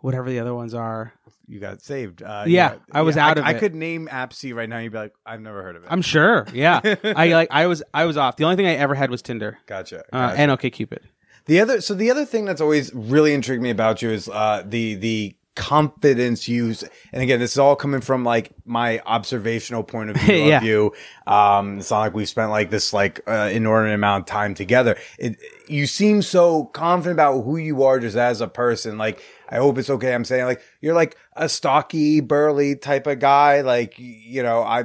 [0.00, 1.12] whatever the other ones are.
[1.46, 2.22] You got saved.
[2.22, 3.58] Uh, Yeah, I was out I, of I it.
[3.60, 4.78] could name Appsy right now.
[4.78, 5.88] You'd be like, I've never heard of it.
[5.92, 6.46] I'm sure.
[6.52, 7.48] Yeah, I like.
[7.50, 7.82] I was.
[7.92, 8.36] I was off.
[8.36, 10.00] The only thing I ever had was Tinder gotcha.
[10.12, 10.40] uh, gotcha.
[10.40, 11.00] and OKCupid.
[11.46, 14.62] The other, so the other thing that's always really intrigued me about you is uh,
[14.66, 16.82] the the confidence use.
[17.12, 20.58] and again, this is all coming from like my observational point of view Yeah.
[20.58, 20.92] of you.
[21.26, 24.96] Um, it's not like we've spent like this like uh, inordinate amount of time together.
[25.18, 25.36] It,
[25.68, 28.98] you seem so confident about who you are just as a person.
[28.98, 30.12] Like, I hope it's okay.
[30.14, 33.60] I'm saying like you're like a stocky, burly type of guy.
[33.60, 34.84] Like, you know, I.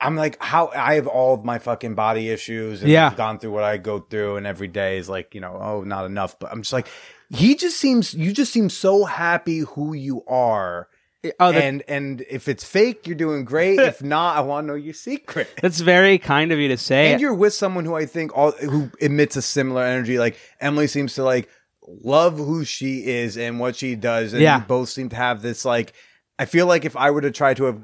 [0.00, 3.06] I'm like how I have all of my fucking body issues and Yeah.
[3.06, 5.82] I've gone through what I go through and every day is like, you know, oh,
[5.82, 6.38] not enough.
[6.38, 6.88] But I'm just like,
[7.30, 10.88] he just seems, you just seem so happy who you are.
[11.22, 13.78] Eh, oh, that, and, and if it's fake, you're doing great.
[13.80, 15.48] if not, I want to know your secret.
[15.60, 17.12] that's very kind of you to say.
[17.12, 20.18] And you're with someone who I think all, who emits a similar energy.
[20.18, 21.48] Like Emily seems to like
[21.86, 24.32] love who she is and what she does.
[24.32, 24.58] And Yeah.
[24.58, 25.92] you both seem to have this like,
[26.38, 27.80] I feel like if I were to try to have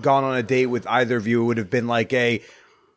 [0.00, 2.42] gone on a date with either of you, it would have been like a,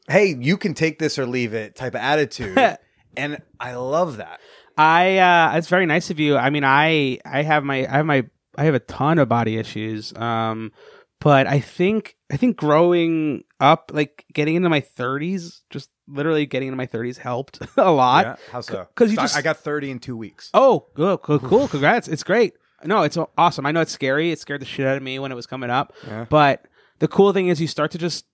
[0.07, 2.57] hey, you can take this or leave it type of attitude.
[3.17, 4.39] and I love that.
[4.77, 6.37] I uh it's very nice of you.
[6.37, 8.25] I mean, I I have my I have my
[8.57, 10.13] I have a ton of body issues.
[10.15, 10.71] Um
[11.21, 16.67] but I think I think growing up like getting into my 30s, just literally getting
[16.67, 18.25] into my 30s helped a lot.
[18.25, 18.35] Yeah.
[18.51, 18.87] How so?
[18.95, 20.49] 'cause you So just- I got 30 in two weeks.
[20.53, 21.67] Oh, good, cool, cool.
[21.67, 22.07] Congrats.
[22.07, 22.53] It's great.
[22.83, 23.65] No, it's awesome.
[23.65, 24.31] I know it's scary.
[24.31, 25.93] It scared the shit out of me when it was coming up.
[26.05, 26.25] Yeah.
[26.29, 26.65] But
[26.99, 28.25] the cool thing is you start to just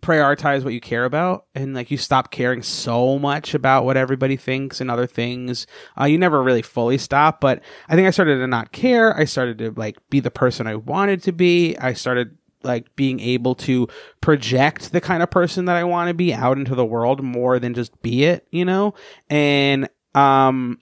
[0.00, 4.36] prioritize what you care about and like you stop caring so much about what everybody
[4.36, 5.66] thinks and other things.
[5.98, 9.16] Uh, you never really fully stop but i think i started to not care.
[9.16, 11.76] I started to like be the person i wanted to be.
[11.76, 13.88] I started like being able to
[14.20, 17.58] project the kind of person that i want to be out into the world more
[17.58, 18.94] than just be it you know?
[19.30, 20.78] And um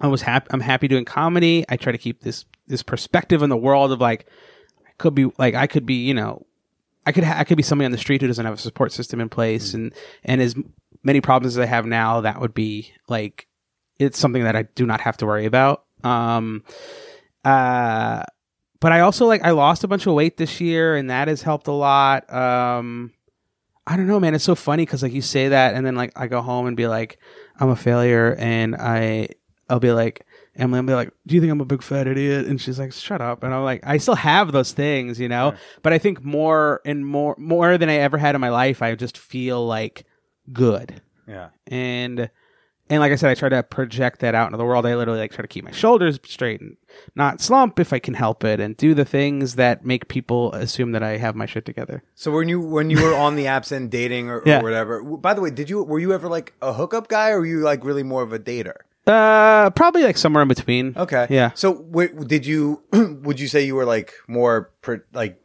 [0.00, 1.64] i was happy i'm happy doing comedy.
[1.68, 4.26] I try to keep this this perspective in the world of like
[4.86, 6.46] I could be like I could be you know
[7.06, 8.92] I could ha- I could be somebody on the street who doesn't have a support
[8.92, 10.54] system in place and and as
[11.02, 13.46] many problems as I have now that would be like
[13.98, 15.84] it's something that I do not have to worry about.
[16.02, 16.64] Um
[17.44, 18.22] uh
[18.80, 21.42] but I also like I lost a bunch of weight this year and that has
[21.42, 22.30] helped a lot.
[22.32, 23.12] Um
[23.86, 24.34] I don't know man.
[24.34, 26.76] It's so funny cuz like you say that and then like I go home and
[26.76, 27.18] be like
[27.60, 29.28] I'm a failure and I
[29.68, 30.24] I'll be like,
[30.56, 32.46] Emily, I'll be like, do you think I'm a big fat idiot?
[32.46, 33.42] And she's like, shut up.
[33.42, 35.54] And I'm like, I still have those things, you know.
[35.82, 38.94] But I think more and more, more than I ever had in my life, I
[38.94, 40.04] just feel like
[40.52, 41.48] good Yeah.
[41.66, 42.30] and
[42.88, 44.86] and like I said, I try to project that out into the world.
[44.86, 46.76] I literally like try to keep my shoulders straight and
[47.16, 50.92] not slump if I can help it, and do the things that make people assume
[50.92, 52.04] that I have my shit together.
[52.14, 54.60] So when you when you were on the apps and dating or, Yeah.
[54.60, 55.02] or whatever.
[55.02, 57.58] By the way, did you were you ever like a hookup guy or were you
[57.58, 58.76] like really more of a dater?
[59.06, 60.94] Uh, probably like somewhere in between.
[60.96, 61.26] Okay.
[61.30, 61.52] Yeah.
[61.54, 62.82] So w- did you
[63.22, 65.40] would you say you were like more pro- like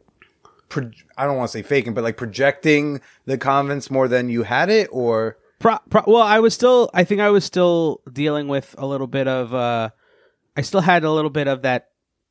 [0.68, 4.42] pro- I don't want to say faking, but like projecting the confidence more than you
[4.42, 6.90] had it, or Pro- pro- well, I was still.
[6.92, 9.54] I think I was still dealing with a little bit of.
[9.54, 9.90] uh
[10.56, 11.88] I still had a little bit of that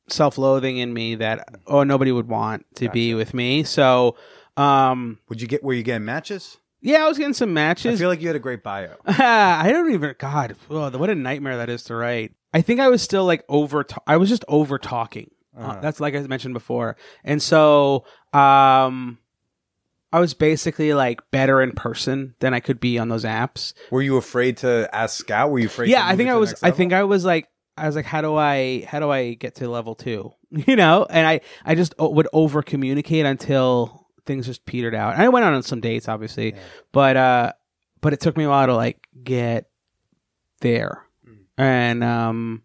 [0.08, 3.62] self-loathing in me that oh nobody would want to be with me.
[3.64, 4.16] So,
[4.58, 6.58] um, would you get were you getting matches?
[6.82, 7.98] Yeah, I was getting some matches.
[7.98, 8.96] I feel like you had a great bio.
[9.06, 10.14] I don't even.
[10.18, 12.34] God, oh, what a nightmare that is to write.
[12.52, 13.86] I think I was still like over.
[14.06, 15.30] I was just over talking.
[15.56, 19.18] Uh, that's like I mentioned before, and so um,
[20.12, 23.74] I was basically like better in person than I could be on those apps.
[23.90, 25.50] Were you afraid to ask Scout?
[25.50, 25.88] Were you afraid?
[25.88, 26.54] yeah, to I think I was.
[26.62, 26.92] I think?
[26.92, 27.48] I was like.
[27.74, 30.32] I was like, how do I, how do I get to level two?
[30.66, 35.14] You know, and I, I just would over communicate until things just petered out.
[35.14, 36.54] And I went out on some dates, obviously,
[36.92, 37.52] but uh,
[38.00, 39.68] but it took me a while to like get
[40.60, 41.04] there,
[41.58, 42.62] and um,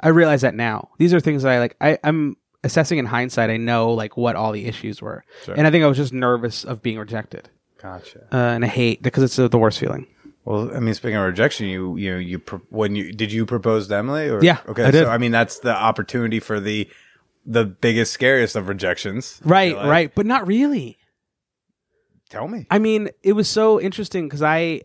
[0.00, 0.90] I realize that now.
[0.98, 1.76] These are things that I like.
[1.80, 3.50] I, I'm assessing in hindsight.
[3.50, 5.54] I know like what all the issues were, Sure.
[5.56, 7.48] and I think I was just nervous of being rejected,
[7.80, 8.20] Gotcha.
[8.32, 10.06] uh, and I hate because it's uh, the worst feeling.
[10.44, 13.88] Well, I mean, speaking of rejection, you you you pro- when you did you propose
[13.88, 14.28] to Emily?
[14.28, 14.42] Or?
[14.42, 14.84] Yeah, Okay.
[14.84, 15.04] I did.
[15.04, 16.88] So I mean, that's the opportunity for the
[17.46, 19.40] the biggest, scariest of rejections.
[19.44, 20.98] Right, right, but not really.
[22.30, 22.66] Tell me.
[22.70, 24.82] I mean, it was so interesting because I,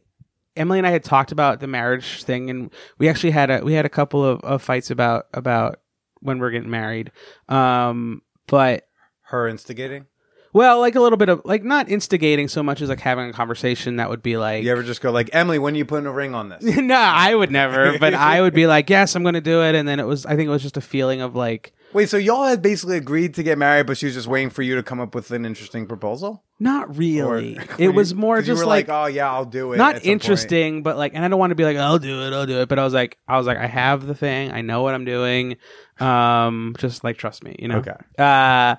[0.57, 3.73] Emily and I had talked about the marriage thing, and we actually had a we
[3.73, 5.79] had a couple of, of fights about about
[6.21, 7.11] when we're getting married.
[7.47, 8.87] Um, but
[9.21, 10.07] Her instigating.
[10.53, 13.33] well, like a little bit of like not instigating so much as like having a
[13.33, 15.59] conversation that would be like, You ever just go like Emily?
[15.59, 16.63] When are you putting a ring on this?
[16.77, 19.75] no, I would never, but I would be like, yes, I'm going to do it,
[19.75, 21.73] and then it was I think it was just a feeling of like.
[21.95, 24.61] Wait, so y'all had basically agreed to get married, but she was just waiting for
[24.61, 26.43] you to come up with an interesting proposal?
[26.59, 27.57] Not really.
[27.57, 29.75] Or- it was more 'Cause you just were like, oh yeah, I'll do it.
[29.75, 30.05] at not point.
[30.05, 32.59] interesting, but like, and I don't want to be like, I'll do it, I'll do
[32.59, 32.67] it.
[32.67, 35.05] But I was like, I was like, I have the thing, I know what I'm
[35.05, 35.55] doing.
[36.01, 37.77] Um, just like trust me, you know.
[37.77, 37.95] Okay.
[38.19, 38.75] Uh,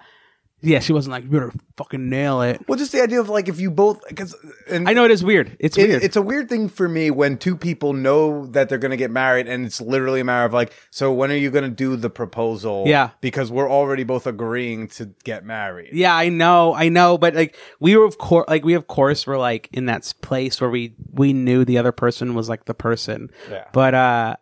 [0.66, 2.60] yeah, she wasn't like, you better fucking nail it.
[2.68, 4.34] Well, just the idea of like if you both because
[4.70, 5.56] I know it is weird.
[5.60, 6.02] It's It- weird.
[6.02, 9.10] it's a weird thing for me when two people know that they're going to get
[9.10, 11.97] married and it's literally a matter of like, so when are you going to do
[11.97, 12.84] the proposal?
[12.86, 13.10] Yeah.
[13.20, 15.90] Because we're already both agreeing to get married.
[15.93, 19.26] Yeah, I know, I know, but like we were of course, like we of course
[19.26, 22.74] were like in that place where we we knew the other person was like the
[22.74, 23.30] person.
[23.51, 23.64] Yeah.
[23.72, 24.36] But uh,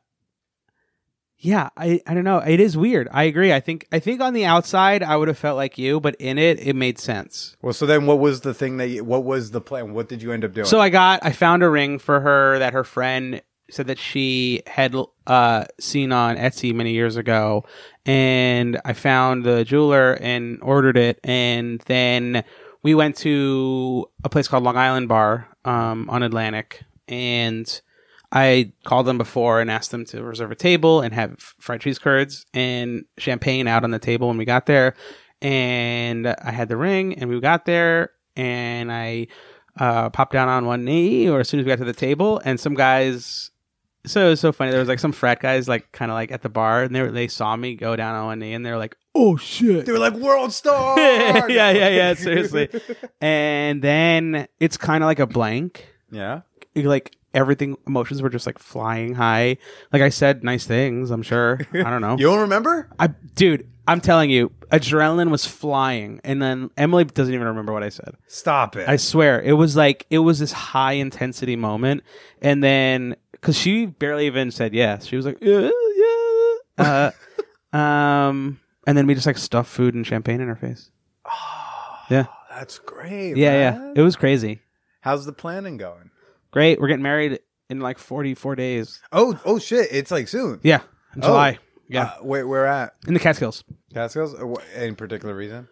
[1.44, 2.38] yeah, I I don't know.
[2.38, 3.06] It is weird.
[3.12, 3.52] I agree.
[3.52, 6.38] I think I think on the outside I would have felt like you, but in
[6.38, 7.54] it it made sense.
[7.60, 9.92] Well, so then what was the thing that you, what was the plan?
[9.92, 10.64] What did you end up doing?
[10.64, 14.62] So I got I found a ring for her that her friend said that she
[14.66, 14.96] had
[15.26, 17.64] uh seen on Etsy many years ago
[18.06, 22.44] and I found the jeweler and ordered it and then
[22.82, 27.80] we went to a place called Long Island Bar um on Atlantic and
[28.34, 32.00] I called them before and asked them to reserve a table and have fried cheese
[32.00, 34.94] curds and champagne out on the table when we got there.
[35.40, 39.28] And I had the ring and we got there and I
[39.78, 42.40] uh, popped down on one knee or as soon as we got to the table
[42.44, 43.50] and some guys
[44.06, 46.30] so it was so funny there was like some frat guys like kind of like
[46.30, 48.64] at the bar and they were, they saw me go down on one knee and
[48.64, 50.98] they were like oh shit they were like world star.
[51.50, 52.68] yeah yeah yeah seriously
[53.20, 56.42] and then it's kind of like a blank yeah.
[56.76, 59.56] like everything emotions were just like flying high
[59.92, 62.88] like i said nice things i'm sure i don't know You don't remember?
[62.98, 67.82] i dude i'm telling you adrenaline was flying and then emily doesn't even remember what
[67.82, 68.88] i said Stop it.
[68.88, 72.02] I swear it was like it was this high intensity moment,
[72.40, 77.10] and then because she barely even said yes, she was like yeah yeah,
[77.72, 80.90] uh, um, and then we just like stuffed food and champagne in her face.
[82.10, 83.36] yeah, That's great.
[83.36, 83.92] yeah, yeah.
[83.94, 84.60] It was crazy.
[85.02, 86.10] How's the planning going?
[86.54, 86.80] Great.
[86.80, 89.00] We're getting married in like forty four days.
[89.12, 89.88] Oh, oh shit!
[89.90, 90.60] It's like soon.
[90.62, 90.80] Yeah,
[91.16, 91.26] in Oh.
[91.26, 91.58] July.
[91.88, 92.94] Yeah, Uh, where where at?
[93.06, 93.62] in the Catskills.
[93.92, 94.34] Catskills?
[94.74, 95.68] Any particular reason?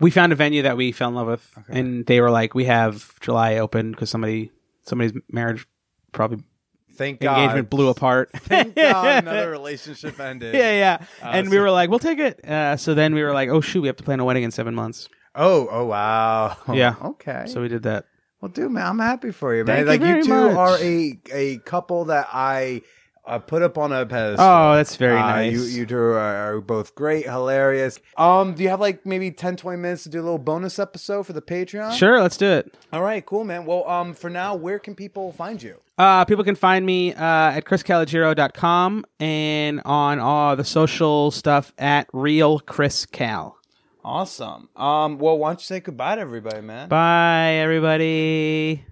[0.00, 2.64] We found a venue that we fell in love with, and they were like, "We
[2.64, 4.50] have July open because somebody
[4.82, 5.66] somebody's marriage
[6.12, 6.42] probably
[6.96, 7.38] Thank God.
[7.38, 10.54] engagement blew apart." Thank God another relationship ended.
[10.54, 11.06] yeah, yeah.
[11.22, 12.44] and we were like, we'll take it.
[12.44, 14.50] Uh, so then we were like, oh shoot, we have to plan a wedding in
[14.50, 15.08] seven months.
[15.36, 16.56] Oh, oh wow.
[16.72, 16.96] Yeah.
[17.02, 17.44] Okay.
[17.46, 18.04] So we did that.
[18.44, 19.86] Well, dude, man, I'm happy for you, man.
[19.86, 20.56] Thank you like very two much.
[20.58, 22.82] are a a couple that I
[23.24, 24.44] uh, put up on a pedestal.
[24.46, 25.52] Oh, that's very Uh, nice.
[25.54, 26.18] You, you two are,
[26.56, 27.98] are both great, hilarious.
[28.18, 31.22] Um, do you have like maybe 10, 20 minutes to do a little bonus episode
[31.22, 31.96] for the Patreon?
[31.96, 32.74] Sure, let's do it.
[32.92, 33.64] All right, cool, man.
[33.64, 35.76] Well, um, for now, where can people find you?
[35.96, 37.22] Uh, people can find me uh,
[37.52, 43.56] at chriscalogero.com and on all the social stuff at real Chris Cal.
[44.04, 44.68] Awesome.
[44.76, 46.90] Um, well, why don't you say goodbye to everybody, man?
[46.90, 48.84] Bye, everybody.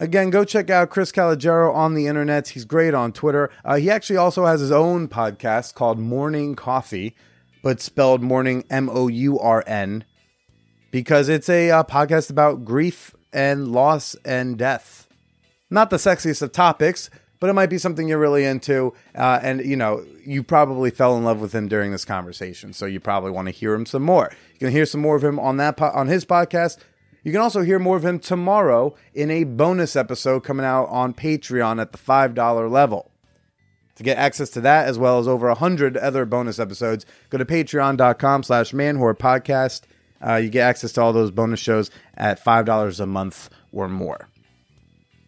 [0.00, 2.48] Again, go check out Chris Calogero on the internet.
[2.48, 3.48] He's great on Twitter.
[3.64, 7.14] Uh, he actually also has his own podcast called Morning Coffee,
[7.62, 10.04] but spelled morning M O U R N,
[10.90, 15.06] because it's a uh, podcast about grief and loss and death.
[15.70, 17.08] Not the sexiest of topics,
[17.44, 18.94] but it might be something you're really into.
[19.14, 22.86] Uh, and, you know, you probably fell in love with him during this conversation, so
[22.86, 24.30] you probably want to hear him some more.
[24.54, 26.78] You can hear some more of him on that po- on his podcast.
[27.22, 31.12] You can also hear more of him tomorrow in a bonus episode coming out on
[31.12, 33.10] Patreon at the $5 level.
[33.96, 37.44] To get access to that, as well as over 100 other bonus episodes, go to
[37.44, 39.82] patreon.com slash manwhorepodcast.
[40.26, 44.30] Uh, you get access to all those bonus shows at $5 a month or more.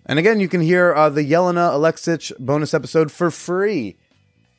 [0.06, 3.96] And again, you can hear uh, the Jelena Aleksich bonus episode for free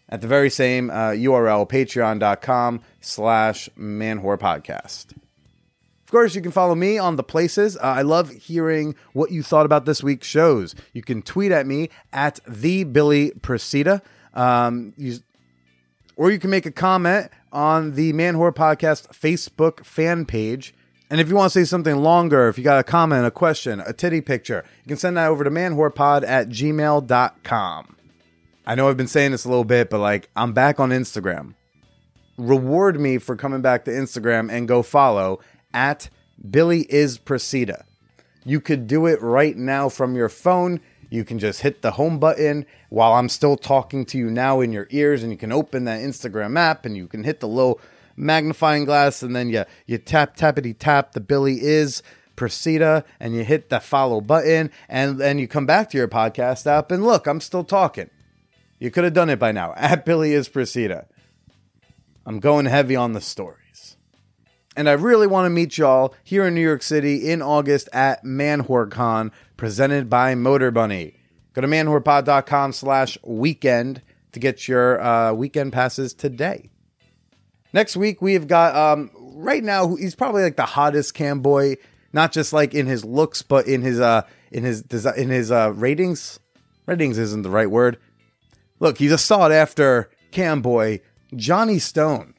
[0.09, 5.11] at the very same uh, URL, patreon.com slash manwhorepodcast.
[5.11, 7.77] Of course, you can follow me on the places.
[7.77, 10.75] Uh, I love hearing what you thought about this week's shows.
[10.93, 14.01] You can tweet at me at the Billy Procida,
[14.33, 15.17] um, you,
[16.15, 20.73] or you can make a comment on the Man Whore Podcast Facebook fan page.
[21.09, 23.79] And if you want to say something longer, if you got a comment, a question,
[23.79, 27.95] a titty picture, you can send that over to manwhorepod at gmail.com.
[28.65, 31.53] I know I've been saying this a little bit, but like I'm back on Instagram
[32.37, 35.39] reward me for coming back to Instagram and go follow
[35.73, 36.09] at
[36.49, 37.83] Billy is Procida.
[38.45, 40.79] You could do it right now from your phone.
[41.09, 44.71] You can just hit the home button while I'm still talking to you now in
[44.71, 47.79] your ears, and you can open that Instagram app and you can hit the little
[48.17, 52.03] magnifying glass, and then you you tap tappity tap the Billy is
[52.35, 56.67] Procida, and you hit the follow button, and then you come back to your podcast
[56.67, 58.09] app, and look, I'm still talking.
[58.79, 59.73] You could have done it by now.
[59.77, 61.05] At Billy is Procida.
[62.25, 63.97] I'm going heavy on the stories.
[64.75, 68.23] And I really want to meet y'all here in New York City in August at
[68.23, 71.15] ManwhoreCon, presented by Motorbunny.
[71.53, 74.03] Go to manwhorepod.com slash weekend
[74.33, 76.69] to get your uh, weekend passes today.
[77.73, 81.75] Next week, we've got, um, right now, he's probably like the hottest cam boy,
[82.13, 85.51] not just like in his looks, but in his, uh, in his, desi- in his,
[85.51, 86.39] uh, ratings.
[86.85, 87.97] Ratings isn't the right word.
[88.79, 91.01] Look, he's a sought after cam boy,
[91.35, 92.35] Johnny Stone.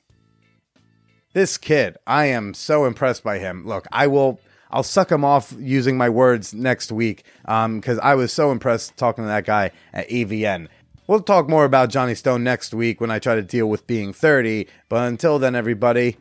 [1.35, 3.67] This kid, I am so impressed by him.
[3.67, 4.41] Look, I will
[4.71, 8.97] I'll suck him off using my words next week um cuz I was so impressed
[8.97, 10.69] talking to that guy at AVN.
[11.09, 14.13] We'll talk more about Johnny Stone next week when I try to deal with being
[14.13, 16.19] 30, but until then everybody,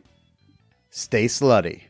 [0.88, 1.82] stay slutty.